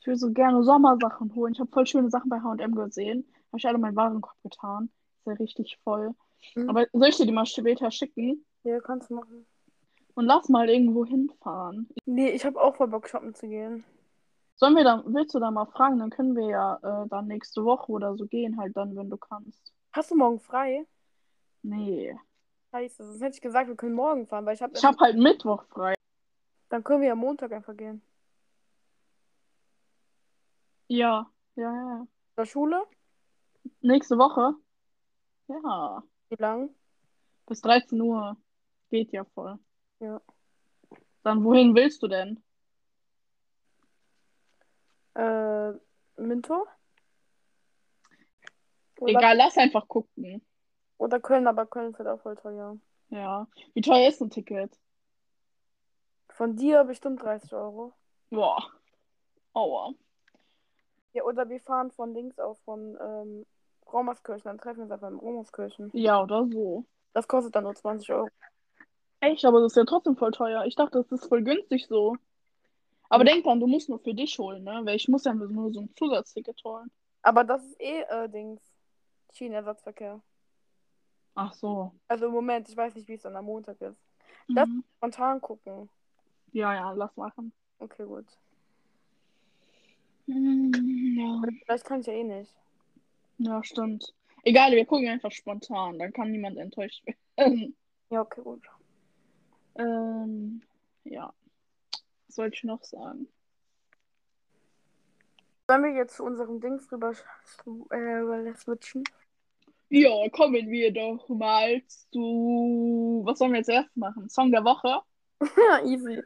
Ich 0.00 0.06
will 0.06 0.16
so 0.16 0.30
gerne 0.30 0.62
Sommersachen 0.62 1.34
holen. 1.34 1.52
Ich 1.52 1.60
habe 1.60 1.70
voll 1.72 1.84
schöne 1.84 2.10
Sachen 2.10 2.30
bei 2.30 2.40
H&M 2.40 2.74
gesehen. 2.74 3.26
Habe 3.54 3.60
ich 3.60 3.66
alle 3.68 3.76
in 3.76 3.82
meinen 3.82 3.94
Warenkorb 3.94 4.34
getan. 4.42 4.90
Ist 5.18 5.26
ja 5.26 5.32
richtig 5.34 5.78
voll. 5.84 6.12
Mhm. 6.56 6.70
Aber 6.70 6.86
soll 6.92 7.06
ich 7.06 7.16
dir 7.16 7.26
die 7.26 7.30
mal 7.30 7.46
später 7.46 7.88
schicken? 7.92 8.44
Ja, 8.64 8.80
kannst 8.80 9.10
du 9.10 9.14
machen. 9.14 9.46
Und 10.14 10.24
lass 10.24 10.48
mal 10.48 10.68
irgendwo 10.68 11.06
hinfahren. 11.06 11.88
Nee, 12.04 12.30
ich 12.30 12.44
habe 12.44 12.60
auch 12.60 12.74
voll 12.74 12.88
Bock, 12.88 13.08
shoppen 13.08 13.32
zu 13.32 13.46
gehen. 13.46 13.84
Sollen 14.56 14.74
wir 14.74 14.82
da, 14.82 15.04
willst 15.06 15.36
du 15.36 15.38
da 15.38 15.52
mal 15.52 15.66
fragen? 15.66 16.00
Dann 16.00 16.10
können 16.10 16.34
wir 16.34 16.48
ja 16.48 17.04
äh, 17.04 17.08
dann 17.08 17.28
nächste 17.28 17.64
Woche 17.64 17.92
oder 17.92 18.16
so 18.16 18.26
gehen, 18.26 18.58
halt 18.58 18.76
dann, 18.76 18.96
wenn 18.96 19.08
du 19.08 19.16
kannst. 19.16 19.72
Hast 19.92 20.10
du 20.10 20.16
morgen 20.16 20.40
frei? 20.40 20.84
Nee. 21.62 22.18
Scheiße, 22.72 23.06
sonst 23.06 23.22
hätte 23.22 23.36
ich 23.36 23.40
gesagt, 23.40 23.68
wir 23.68 23.76
können 23.76 23.94
morgen 23.94 24.26
fahren, 24.26 24.44
weil 24.46 24.56
ich 24.56 24.62
habe. 24.62 24.72
Ich 24.74 24.84
habe 24.84 24.98
halt 24.98 25.16
Mittwoch 25.16 25.62
frei. 25.66 25.94
Dann 26.70 26.82
können 26.82 27.02
wir 27.02 27.08
ja 27.08 27.14
Montag 27.14 27.52
einfach 27.52 27.76
gehen. 27.76 28.02
Ja. 30.88 31.30
Ja, 31.54 31.72
ja. 31.72 32.06
Oder 32.36 32.46
Schule? 32.46 32.84
Nächste 33.80 34.18
Woche? 34.18 34.54
Ja. 35.48 36.02
Wie 36.28 36.36
lang? 36.36 36.74
Bis 37.46 37.60
13 37.60 38.00
Uhr. 38.00 38.36
Geht 38.90 39.12
ja 39.12 39.24
voll. 39.24 39.58
Ja. 40.00 40.20
Dann 41.22 41.44
wohin 41.44 41.74
willst 41.74 42.02
du 42.02 42.08
denn? 42.08 42.42
Äh, 45.14 45.72
Minto? 46.16 46.66
Oder, 49.00 49.10
Egal, 49.12 49.36
lass 49.36 49.56
einfach 49.58 49.86
gucken. 49.88 50.44
oder 50.98 51.20
Köln, 51.20 51.46
aber 51.46 51.66
Köln 51.66 51.96
halt 51.98 52.08
auch 52.08 52.20
voll 52.20 52.36
teuer. 52.36 52.78
Ja. 53.08 53.46
Wie 53.74 53.80
teuer 53.80 54.08
ist 54.08 54.20
ein 54.22 54.30
Ticket? 54.30 54.78
Von 56.30 56.56
dir 56.56 56.84
bestimmt 56.84 57.22
30 57.22 57.52
Euro. 57.54 57.92
Boah. 58.30 58.62
Aua. 59.52 59.92
Ja, 61.12 61.22
oder 61.24 61.48
wir 61.48 61.60
fahren 61.60 61.92
von 61.92 62.12
links 62.12 62.38
aus 62.38 62.60
von 62.62 62.96
ähm, 63.00 63.46
Raumerskirchen, 63.94 64.42
dann 64.44 64.58
treffen 64.58 64.78
wir 64.78 64.82
uns 64.84 64.92
einfach 64.92 65.08
in 65.08 65.16
Raumerskirchen. 65.18 65.90
Ja, 65.94 66.22
oder 66.22 66.44
so. 66.50 66.84
Das 67.12 67.28
kostet 67.28 67.54
dann 67.54 67.64
nur 67.64 67.74
20 67.74 68.10
Euro. 68.12 68.28
Echt, 69.20 69.44
aber 69.44 69.60
das 69.60 69.72
ist 69.72 69.76
ja 69.76 69.84
trotzdem 69.84 70.16
voll 70.16 70.32
teuer. 70.32 70.64
Ich 70.66 70.74
dachte, 70.74 70.98
das 70.98 71.10
ist 71.12 71.28
voll 71.28 71.42
günstig 71.42 71.86
so. 71.86 72.16
Aber 73.08 73.24
Ja. 73.24 73.32
denk 73.32 73.44
dran, 73.44 73.60
du 73.60 73.66
musst 73.66 73.88
nur 73.88 74.00
für 74.00 74.12
dich 74.12 74.38
holen, 74.38 74.64
ne? 74.64 74.80
Weil 74.84 74.96
ich 74.96 75.08
muss 75.08 75.24
ja 75.24 75.32
nur 75.32 75.72
so 75.72 75.80
ein 75.80 75.94
Zusatzticket 75.96 76.60
holen. 76.64 76.90
Aber 77.22 77.44
das 77.44 77.64
ist 77.64 77.80
eh 77.80 78.00
äh, 78.02 78.28
Dings. 78.28 78.60
Schienenersatzverkehr. 79.32 80.20
Ach 81.36 81.52
so. 81.54 81.92
Also 82.08 82.26
im 82.26 82.32
Moment, 82.32 82.68
ich 82.68 82.76
weiß 82.76 82.94
nicht, 82.94 83.08
wie 83.08 83.14
es 83.14 83.22
dann 83.22 83.36
am 83.36 83.44
Montag 83.46 83.80
ist. 83.80 83.98
Das- 84.48 84.68
Mhm. 84.68 84.84
Spontan 84.98 85.40
gucken. 85.40 85.88
Ja, 86.52 86.74
ja, 86.74 86.92
lass 86.92 87.16
machen. 87.16 87.52
Okay, 87.78 88.04
gut. 88.06 88.26
Mhm, 90.26 91.16
ja. 91.18 91.42
Vielleicht 91.64 91.84
kann 91.84 92.00
ich 92.00 92.06
ja 92.06 92.12
eh 92.12 92.24
nicht. 92.24 92.54
Ja, 93.38 93.62
stimmt. 93.64 94.14
Egal, 94.44 94.72
wir 94.72 94.84
gucken 94.84 95.08
einfach 95.08 95.32
spontan. 95.32 95.98
Dann 95.98 96.12
kann 96.12 96.30
niemand 96.30 96.58
enttäuscht 96.58 97.04
werden. 97.36 97.76
Ja, 98.10 98.20
okay, 98.20 98.42
gut. 98.42 98.62
ähm, 99.76 100.62
ja. 101.04 101.32
Was 102.28 102.36
wollte 102.38 102.54
ich 102.56 102.62
noch 102.64 102.84
sagen? 102.84 103.26
Sollen 105.66 105.82
wir 105.84 105.92
jetzt 105.94 106.16
zu 106.16 106.24
unserem 106.24 106.60
Dings 106.60 106.92
rüber 106.92 107.12
äh, 107.90 108.54
switchen? 108.54 109.02
Ja, 109.88 110.28
kommen 110.28 110.68
wir 110.70 110.92
doch 110.92 111.28
mal 111.28 111.82
zu. 111.86 113.22
Was 113.24 113.38
sollen 113.38 113.52
wir 113.52 113.58
jetzt 113.60 113.70
erst 113.70 113.96
machen? 113.96 114.28
Song 114.28 114.52
der 114.52 114.64
Woche? 114.64 115.00
ja, 115.40 115.82
easy. 115.84 116.22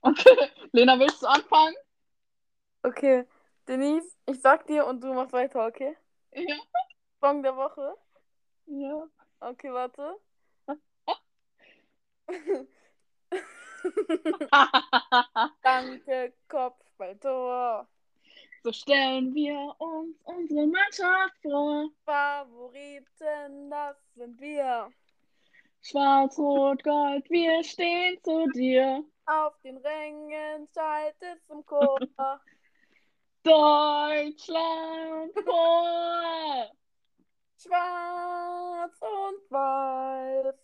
Okay. 0.00 0.48
Lena, 0.72 0.98
willst 0.98 1.22
du 1.22 1.26
anfangen? 1.26 1.74
Okay, 2.82 3.24
Denise, 3.68 4.16
ich 4.26 4.40
sag 4.40 4.66
dir 4.66 4.86
und 4.86 5.02
du 5.02 5.12
machst 5.14 5.32
weiter, 5.32 5.66
okay? 5.66 5.96
Ja. 6.32 6.56
Song 7.20 7.42
der 7.42 7.56
Woche. 7.56 7.94
Ja. 8.66 9.06
Okay, 9.40 9.72
warte. 9.72 10.16
Danke, 15.62 16.32
Kopfballtor. 16.48 17.88
so 18.64 18.72
stellen 18.72 19.34
wir 19.34 19.74
uns 19.78 20.16
unsere 20.24 20.66
Mannschaft 20.66 21.36
vor. 21.42 21.88
Favoriten, 22.04 23.70
das 23.70 23.96
sind 24.14 24.40
wir. 24.40 24.90
Schwarz, 25.82 26.38
Rot, 26.38 26.82
Gold, 26.84 27.28
wir 27.28 27.62
stehen 27.64 28.16
zu 28.22 28.46
dir. 28.52 29.04
Auf 29.26 29.58
den 29.62 29.76
Rängen 29.78 30.68
schaltet 30.72 31.44
zum 31.46 31.64
Chor. 31.66 31.98
Deutschland 33.44 35.32
vor. 35.44 36.70
Schwarz 37.58 39.00
und 39.00 39.50
weiß. 39.50 40.54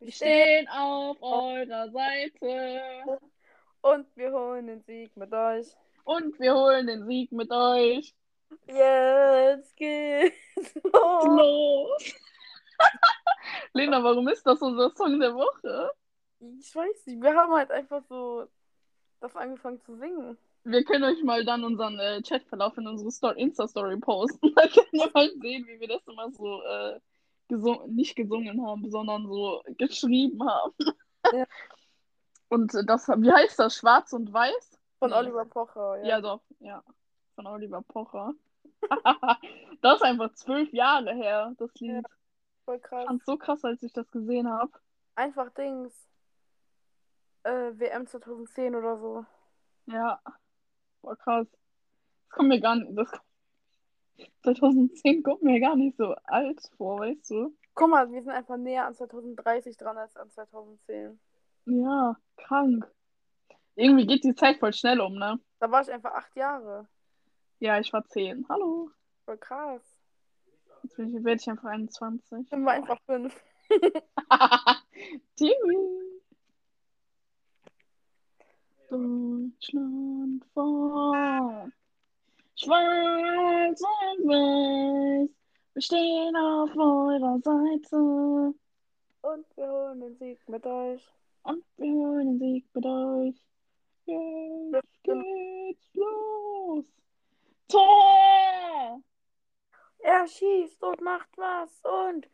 Wir 0.00 0.12
stehen 0.12 0.68
auf 0.68 1.16
eurer 1.22 1.90
Seite. 1.90 3.20
Und 3.80 4.06
wir 4.16 4.32
holen 4.32 4.66
den 4.66 4.82
Sieg 4.82 5.16
mit 5.16 5.32
euch. 5.32 5.66
Und 6.04 6.38
wir 6.38 6.54
holen 6.54 6.86
den 6.86 7.06
Sieg 7.06 7.32
mit 7.32 7.50
euch. 7.50 8.14
Jetzt 8.66 9.76
geht's 9.76 10.36
los. 10.92 11.24
Los. 11.24 12.14
Lena, 13.72 14.02
warum 14.02 14.28
ist 14.28 14.46
das 14.46 14.60
unser 14.60 14.90
Song 14.90 15.18
der 15.20 15.34
Woche? 15.34 15.90
Ich 16.58 16.74
weiß 16.74 17.06
nicht, 17.06 17.22
wir 17.22 17.34
haben 17.34 17.52
halt 17.54 17.70
einfach 17.70 18.02
so 18.08 18.46
das 19.20 19.34
angefangen 19.36 19.80
zu 19.80 19.96
singen. 19.96 20.38
Wir 20.64 20.82
können 20.84 21.04
euch 21.04 21.22
mal 21.22 21.44
dann 21.44 21.62
unseren 21.62 21.98
äh, 21.98 22.22
Chatverlauf 22.22 22.76
in 22.78 22.86
unsere 22.86 23.10
Story, 23.10 23.40
Insta-Story 23.42 23.98
posten. 23.98 24.52
Dann 24.56 24.70
könnt 24.70 24.92
ihr 24.92 25.10
mal 25.12 25.30
sehen, 25.40 25.66
wie 25.66 25.78
wir 25.78 25.88
das 25.88 26.06
immer 26.06 26.30
so 26.32 26.62
äh, 26.62 27.00
gesungen, 27.48 27.94
nicht 27.94 28.16
gesungen 28.16 28.66
haben, 28.66 28.90
sondern 28.90 29.26
so 29.26 29.62
geschrieben 29.76 30.42
haben. 30.42 30.74
Ja. 31.32 31.44
Und 32.48 32.72
das, 32.86 33.08
wie 33.08 33.32
heißt 33.32 33.58
das? 33.58 33.76
Schwarz 33.76 34.12
und 34.12 34.32
Weiß? 34.32 34.78
Von. 35.00 35.12
Oliver 35.12 35.44
Pocher, 35.44 35.96
ja. 35.98 36.04
Ja, 36.04 36.20
doch, 36.20 36.40
ja. 36.60 36.84
Von 37.34 37.46
Oliver 37.46 37.82
Pocher. 37.82 38.32
das 39.80 39.96
ist 39.96 40.02
einfach 40.02 40.32
zwölf 40.34 40.72
Jahre 40.72 41.14
her, 41.14 41.52
das 41.58 41.74
Lied. 41.80 42.06
Voll 42.64 42.76
Ich 42.76 42.82
krass. 42.82 43.06
fand's 43.06 43.24
so 43.24 43.36
krass, 43.36 43.64
als 43.64 43.82
ich 43.82 43.92
das 43.92 44.08
gesehen 44.10 44.48
habe. 44.48 44.70
Einfach 45.16 45.50
Dings. 45.50 45.92
Äh, 47.42 47.72
WM 47.78 48.06
2010 48.06 48.76
oder 48.76 48.98
so. 48.98 49.26
Ja. 49.86 50.20
War 51.04 51.16
krass. 51.16 51.46
Das 51.50 52.30
kommt 52.30 52.48
mir 52.48 52.60
gar 52.60 52.76
nicht. 52.76 52.90
Das 52.96 53.10
2010 54.42 55.22
kommt 55.22 55.42
mir 55.42 55.60
gar 55.60 55.76
nicht 55.76 55.96
so 55.96 56.14
alt 56.24 56.60
vor, 56.76 57.00
weißt 57.00 57.30
du? 57.30 57.56
Guck 57.74 57.90
mal, 57.90 58.10
wir 58.10 58.22
sind 58.22 58.32
einfach 58.32 58.56
näher 58.56 58.86
an 58.86 58.94
2030 58.94 59.76
dran 59.76 59.98
als 59.98 60.16
an 60.16 60.30
2010. 60.30 61.18
Ja, 61.66 62.16
krank. 62.36 62.90
Irgendwie 63.74 64.06
geht 64.06 64.24
die 64.24 64.34
Zeit 64.34 64.58
voll 64.58 64.72
schnell 64.72 65.00
um, 65.00 65.14
ne? 65.14 65.40
Da 65.58 65.70
war 65.70 65.82
ich 65.82 65.90
einfach 65.90 66.12
acht 66.12 66.34
Jahre. 66.36 66.86
Ja, 67.58 67.80
ich 67.80 67.92
war 67.92 68.04
10. 68.04 68.46
Hallo. 68.48 68.90
Voll 69.24 69.38
krass. 69.38 69.82
Jetzt 70.82 70.96
bin 70.96 71.16
ich, 71.16 71.24
werde 71.24 71.40
ich 71.40 71.48
einfach 71.48 71.70
21. 71.70 72.48
Dann 72.50 72.64
war 72.64 72.74
einfach 72.74 73.00
fünf. 73.06 73.34
Timmy. 75.36 76.13
Deutschland 78.88 80.44
vor. 80.52 81.70
Schwarz 82.56 83.80
und 83.80 84.28
weiß. 84.28 85.30
Wir 85.74 85.82
stehen 85.82 86.36
auf 86.36 86.70
eurer 86.76 87.38
Seite. 87.40 88.54
Und 89.22 89.46
wir 89.56 89.68
holen 89.68 90.00
den 90.00 90.16
Sieg 90.18 90.48
mit 90.48 90.64
euch. 90.66 91.02
Und 91.42 91.64
wir 91.76 91.92
holen 91.92 92.38
den 92.38 92.38
Sieg 92.38 92.66
mit 92.74 92.86
euch. 92.86 93.44
Jetzt 94.06 95.02
geht's 95.02 95.94
los. 95.94 96.84
Tor! 97.68 99.02
Er 99.98 100.26
schießt 100.28 100.82
und 100.84 101.00
macht 101.00 101.30
was 101.36 101.80
und 101.82 102.28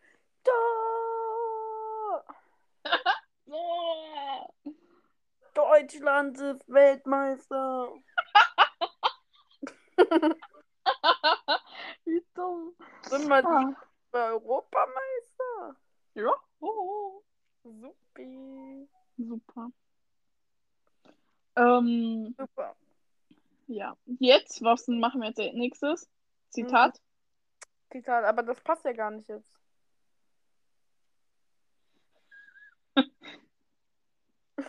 Tor! 0.45 2.25
Tor! 3.47 4.20
Deutschland 5.55 6.39
ist 6.39 6.69
Weltmeister. 6.69 7.93
Wie 12.05 12.25
dumm. 12.35 12.75
Sind 13.03 13.29
wir 13.29 13.45
Ah. 13.47 13.75
Europameister? 14.13 15.77
Ja. 16.15 16.33
Oh. 16.61 17.23
Supi. 17.63 18.89
Super. 19.17 19.71
Ähm, 21.57 22.35
Super. 22.39 22.75
ja. 23.67 23.97
Jetzt, 24.07 24.63
was 24.63 24.89
machen 24.89 25.21
wir 25.21 25.29
jetzt 25.29 25.41
als 25.41 25.53
nächstes? 25.55 26.09
Zitat. 26.51 27.01
Zitat, 27.93 28.25
aber 28.25 28.43
das 28.43 28.61
passt 28.63 28.85
ja 28.85 28.93
gar 28.93 29.11
nicht 29.11 29.29
jetzt. 29.29 29.60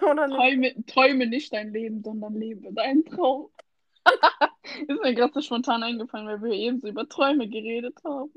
Oder? 0.10 0.28
Träume, 0.28 0.86
träume 0.86 1.28
nicht 1.28 1.54
dein 1.54 1.72
Leben, 1.72 2.04
sondern 2.04 2.36
lebe 2.36 2.74
deinen 2.74 3.06
Traum. 3.06 3.50
ist 4.88 5.02
mir 5.02 5.14
gerade 5.14 5.34
so 5.34 5.42
spontan 5.42 5.84
eingefallen, 5.84 6.28
weil 6.28 6.42
wir 6.42 6.54
eben 6.54 6.80
so 6.80 6.88
über 6.88 7.08
Träume 7.08 7.48
geredet 7.48 7.98
haben. 8.04 8.32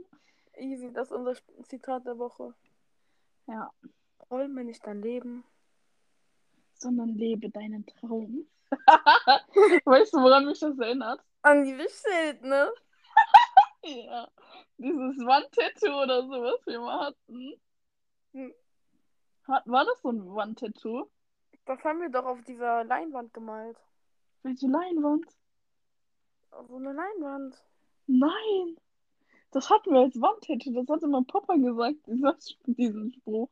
Easy, 0.57 0.93
das 0.93 1.11
ist 1.11 1.17
unser 1.17 1.35
Zitat 1.65 2.07
der 2.07 2.19
Woche. 2.19 2.55
Ja. 3.47 3.73
Träume 4.29 4.65
nicht 4.65 4.87
dein 4.87 5.03
Leben. 5.03 5.45
Sondern 6.75 7.17
lebe 7.17 7.51
deinen 7.51 7.87
Traum. 7.87 8.47
weißt 9.85 10.15
du, 10.15 10.19
woran 10.19 10.47
mich 10.47 10.61
das 10.61 10.79
erinnert? 10.79 11.21
An 11.43 11.65
die 11.65 11.77
Schild, 11.77 12.43
ne? 12.43 12.71
Ja. 13.85 14.29
Dieses 14.79 15.19
Wandtattoo 15.25 16.03
oder 16.03 16.23
so, 16.23 16.31
was 16.31 16.67
wir 16.67 16.81
mal 16.81 17.07
hatten. 17.07 17.55
Hm. 18.33 18.55
Hat, 19.47 19.63
war 19.67 19.85
das 19.85 20.01
so 20.03 20.11
ein 20.11 20.35
Wandtattoo? 20.35 21.09
Das 21.67 21.83
haben 21.83 22.01
wir 22.01 22.11
doch 22.11 22.27
auf 22.27 22.43
dieser 22.43 22.85
Leinwand 22.85 23.33
gemalt. 23.33 23.79
Welche 24.43 24.67
Leinwand? 24.67 25.27
Auf 26.51 26.69
so 26.69 26.77
eine 26.77 26.93
Leinwand. 26.93 27.57
Nein! 28.07 28.77
Das 29.51 29.71
hatten 29.71 29.95
wir 29.95 30.01
als 30.01 30.21
Wandtattoo. 30.21 30.73
Das 30.73 30.89
hatte 30.89 31.07
mein 31.07 31.27
Papa 31.27 31.55
gesagt, 31.55 32.07
diesen 32.67 33.13
Spruch. 33.13 33.49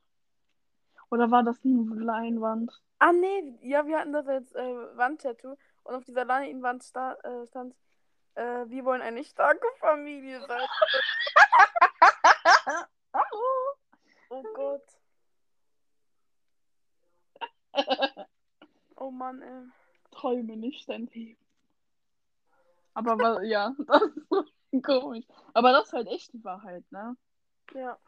Oder 1.11 1.31
war 1.31 1.43
das 1.43 1.59
eine 1.65 2.05
Leinwand? 2.05 2.73
Ah, 2.99 3.13
nee, 3.13 3.59
ja, 3.63 3.87
wir 3.87 3.99
hatten 3.99 4.13
das 4.13 4.27
als 4.27 4.53
äh, 4.53 4.97
Wandtattoo. 4.97 5.57
Und 5.85 5.95
auf 5.95 6.05
dieser 6.05 6.25
Leinwand 6.25 6.83
sta 6.83 7.15
äh, 7.23 7.47
stand, 7.47 7.75
äh, 8.35 8.65
wir 8.69 8.85
wollen 8.85 9.03
eine 9.03 9.25
starke 9.25 9.67
Familie 9.79 10.41
sein. 10.47 10.69
Hallo! 13.13 13.13
Oh 14.35 14.43
Gott. 14.55 15.02
Oh 18.97 19.11
Mann, 19.11 19.43
ey. 19.43 19.65
Träume 20.11 20.57
nicht 20.57 20.89
dein 20.89 21.07
Leben. 21.07 21.41
Aber 22.95 23.19
wa- 23.19 23.43
ja, 23.43 23.75
das 23.87 24.03
ist 24.71 24.85
komisch. 24.85 25.25
Aber 25.55 25.73
das 25.73 25.87
ist 25.87 25.93
halt 25.93 26.09
echt 26.09 26.33
die 26.33 26.45
Wahrheit, 26.45 26.85
ne? 26.91 27.17
Ja. 27.75 27.99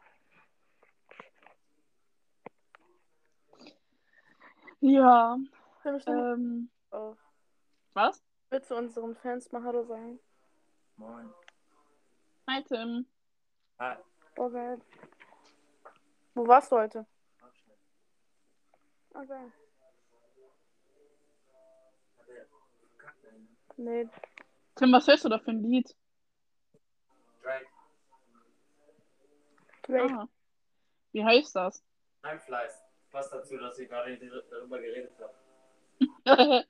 Ja. 4.81 5.37
Äh, 5.83 5.99
Ähm, 6.07 6.69
auf. 6.91 7.17
was? 7.93 8.21
Willst 8.49 8.69
du 8.71 8.75
unseren 8.75 9.15
Fans 9.15 9.51
mal 9.51 9.63
Hallo 9.63 9.83
sagen? 9.83 10.19
Moin. 10.97 11.33
Hi 12.47 12.63
Tim. 12.63 13.05
Hi. 13.79 13.97
Oh, 14.37 14.49
geil. 14.49 14.79
Wo 16.35 16.47
warst 16.47 16.71
du 16.71 16.75
heute? 16.77 17.05
Ey. 19.15 19.51
Nee. 23.77 24.09
Tim, 24.75 24.91
was 24.91 25.07
hörst 25.07 25.25
du 25.25 25.29
da 25.29 25.39
für 25.39 25.51
ein 25.51 25.63
Lied? 25.63 25.95
Drake. 27.41 27.67
Drake. 29.83 30.13
Ah. 30.13 30.27
Wie 31.11 31.23
heißt 31.23 31.55
das? 31.55 31.83
Heimfleiß. 32.23 32.81
Passt 33.11 33.31
dazu, 33.33 33.57
dass 33.57 33.79
ich 33.79 33.87
gerade 33.87 34.17
darüber 34.49 34.79
geredet 34.79 35.13
habe. 35.19 35.33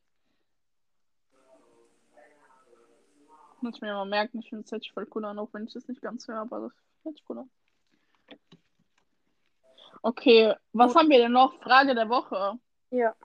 Muss 3.61 3.75
ich 3.75 3.81
mir 3.81 3.93
mal 3.93 4.05
merken, 4.05 4.39
ich 4.39 4.49
finde 4.49 4.65
es 4.65 4.71
jetzt 4.71 4.91
voll 4.91 5.07
cool 5.15 5.25
an, 5.25 5.39
auch 5.39 5.51
wenn 5.53 5.65
ich 5.65 5.73
das 5.73 5.87
nicht 5.87 6.01
ganz 6.01 6.27
höre, 6.27 6.41
aber 6.41 6.59
das 6.59 6.73
hört 7.03 7.15
sich 7.15 7.25
cool 7.29 7.39
an. 7.39 7.49
Okay, 10.01 10.53
was 10.73 10.93
Gut. 10.93 11.01
haben 11.01 11.09
wir 11.09 11.17
denn 11.19 11.31
noch? 11.31 11.59
Frage 11.61 11.95
der 11.95 12.09
Woche. 12.09 12.59
Ja. 12.91 13.15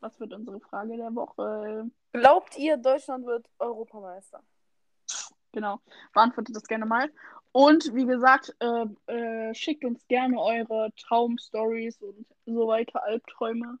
Was 0.00 0.18
wird 0.18 0.32
unsere 0.32 0.60
Frage 0.60 0.96
der 0.96 1.14
Woche? 1.14 1.90
Glaubt 2.12 2.58
ihr, 2.58 2.76
Deutschland 2.76 3.24
wird 3.26 3.46
Europameister? 3.58 4.42
Genau, 5.52 5.80
beantwortet 6.14 6.56
das 6.56 6.64
gerne 6.64 6.86
mal. 6.86 7.10
Und 7.52 7.94
wie 7.94 8.06
gesagt, 8.06 8.56
äh, 8.60 8.86
äh, 9.12 9.54
schickt 9.54 9.84
uns 9.84 10.06
gerne 10.08 10.40
eure 10.40 10.90
Traumstories 10.96 12.00
und 12.00 12.26
so 12.46 12.66
weiter, 12.66 13.02
Albträume. 13.02 13.78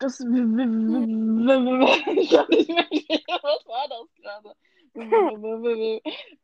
Das. 0.00 0.18
Ich 0.20 0.26
kann 0.26 0.56
nicht 2.50 2.68
mehr. 2.68 2.88
Was 3.42 3.66
war 3.66 3.88
das 3.88 4.14
gerade? 4.16 4.56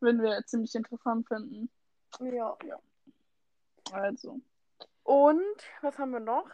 Wenn 0.00 0.22
wir 0.22 0.44
ziemlich 0.46 0.74
interessant 0.74 1.26
finden. 1.26 1.70
Ja. 2.20 2.56
Also, 3.92 4.40
Und 5.02 5.56
was 5.82 5.98
haben 5.98 6.12
wir 6.12 6.20
noch? 6.20 6.48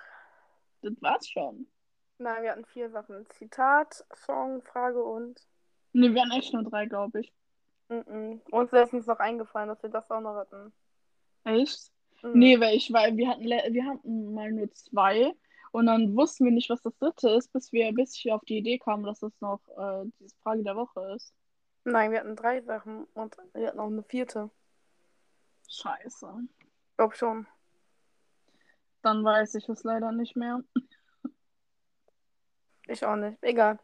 das 0.82 0.94
war's 1.00 1.28
schon. 1.28 1.66
Nein, 2.18 2.42
wir 2.42 2.52
hatten 2.52 2.64
vier 2.64 2.90
Sachen. 2.90 3.26
Zitat, 3.30 4.04
Song, 4.14 4.62
Frage 4.62 5.02
und. 5.02 5.40
Ne, 5.92 6.14
wir 6.14 6.22
hatten 6.22 6.32
echt 6.32 6.52
nur 6.52 6.62
drei, 6.62 6.86
glaube 6.86 7.20
ich. 7.20 7.32
Mm-mm. 7.88 8.40
Uns 8.50 8.68
ist 8.68 8.72
letztens 8.72 9.06
noch 9.06 9.18
eingefallen, 9.18 9.68
dass 9.68 9.82
wir 9.82 9.90
das 9.90 10.10
auch 10.10 10.20
noch 10.20 10.34
hatten. 10.34 10.72
Echt? 11.44 11.92
Mhm. 12.22 12.32
Nee, 12.34 12.60
weil 12.60 12.74
ich 12.74 12.92
weil 12.92 13.16
wir 13.16 13.28
hatten 13.28 13.44
wir 13.44 13.84
hatten 13.86 14.34
mal 14.34 14.50
nur 14.50 14.72
zwei 14.72 15.32
und 15.72 15.86
dann 15.86 16.16
wussten 16.16 16.44
wir 16.44 16.52
nicht, 16.52 16.70
was 16.70 16.82
das 16.82 16.96
dritte 16.98 17.30
ist, 17.30 17.52
bis 17.52 17.72
wir 17.72 17.92
bis 17.92 18.16
ich 18.16 18.32
auf 18.32 18.44
die 18.44 18.58
Idee 18.58 18.78
kam, 18.78 19.04
dass 19.04 19.20
das 19.20 19.32
noch 19.40 19.60
äh, 19.76 20.10
diese 20.18 20.34
Frage 20.42 20.62
der 20.64 20.76
Woche 20.76 21.14
ist. 21.14 21.34
Nein, 21.84 22.10
wir 22.10 22.20
hatten 22.20 22.34
drei 22.34 22.62
Sachen 22.62 23.04
und 23.14 23.36
wir 23.54 23.68
hatten 23.68 23.78
auch 23.78 23.86
eine 23.86 24.02
vierte. 24.02 24.50
Scheiße. 25.68 26.48
Glaub 26.96 27.14
schon. 27.14 27.46
Dann 29.02 29.24
weiß 29.24 29.54
ich 29.54 29.68
es 29.68 29.84
leider 29.84 30.12
nicht 30.12 30.36
mehr. 30.36 30.60
Ich 32.88 33.04
auch 33.04 33.16
nicht. 33.16 33.36
Egal. 33.42 33.80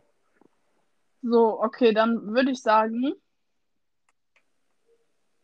So, 1.23 1.61
okay, 1.61 1.93
dann 1.93 2.35
würde 2.35 2.53
ich 2.53 2.63
sagen, 2.63 3.13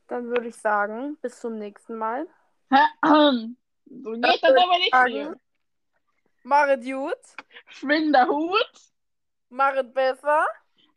Dann 0.06 0.28
würde 0.28 0.46
ich 0.48 0.56
sagen, 0.56 1.16
bis 1.20 1.40
zum 1.40 1.58
nächsten 1.58 1.96
Mal. 1.96 2.28
so 2.70 4.12
geht 4.12 4.24
das 4.24 4.42
würde 4.42 4.62
aber 4.62 4.78
nicht 4.78 4.92
sagen. 4.92 5.34
Maret 6.44 6.84
gut. 6.84 7.18
Schwing 7.66 8.12
der 8.12 8.26
Hut, 8.28 8.92
Maret 9.50 9.92
besser. 9.92 10.46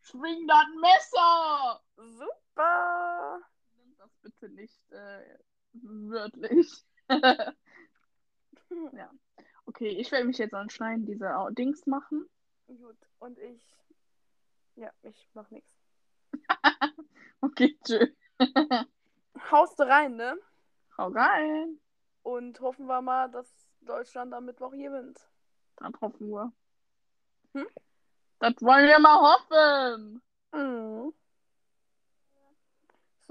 schwing 0.00 0.46
das 0.46 0.66
Messer. 0.80 1.80
Super. 1.96 3.40
Nimm 3.74 3.96
das 3.98 4.10
bitte 4.22 4.48
nicht 4.50 4.92
äh, 4.92 5.36
wörtlich. 5.72 6.84
ja. 8.92 9.10
Okay, 9.66 9.88
ich 9.88 10.10
werde 10.12 10.26
mich 10.26 10.38
jetzt 10.38 10.54
anscheinend 10.54 11.08
diese 11.08 11.34
Dings 11.52 11.86
machen. 11.86 12.28
Gut. 12.66 12.96
Und 13.18 13.38
ich. 13.38 13.62
Ja, 14.76 14.90
ich 15.02 15.28
mach 15.34 15.50
nichts. 15.50 15.72
Okay, 17.44 17.76
tschüss. 17.84 18.08
Haust 19.50 19.76
du 19.78 19.82
rein, 19.82 20.14
ne? 20.14 20.38
Hau 20.96 21.08
rein. 21.08 21.80
Und 22.22 22.60
hoffen 22.60 22.86
wir 22.86 23.02
mal, 23.02 23.28
dass 23.32 23.52
Deutschland 23.80 24.32
am 24.32 24.44
Mittwoch 24.44 24.70
gewinnt. 24.70 25.18
Das 25.76 25.92
hoffen 26.00 26.28
wir. 26.28 26.52
Hm? 27.54 27.66
Das 28.38 28.54
wollen 28.60 28.86
wir 28.86 28.98
mal 29.00 29.34
hoffen. 29.34 30.22
Mhm. 30.52 31.12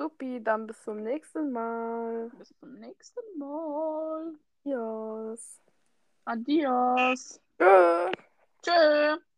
Supi, 0.02 0.42
dann 0.44 0.66
bis 0.66 0.82
zum 0.84 1.04
nächsten 1.04 1.52
Mal. 1.52 2.32
Bis 2.40 2.52
zum 2.60 2.74
nächsten 2.74 3.38
Mal. 3.38 4.34
Yes. 4.64 5.62
Adios. 6.26 7.40
Tschö. 7.60 8.10
Tschüss. 8.64 9.31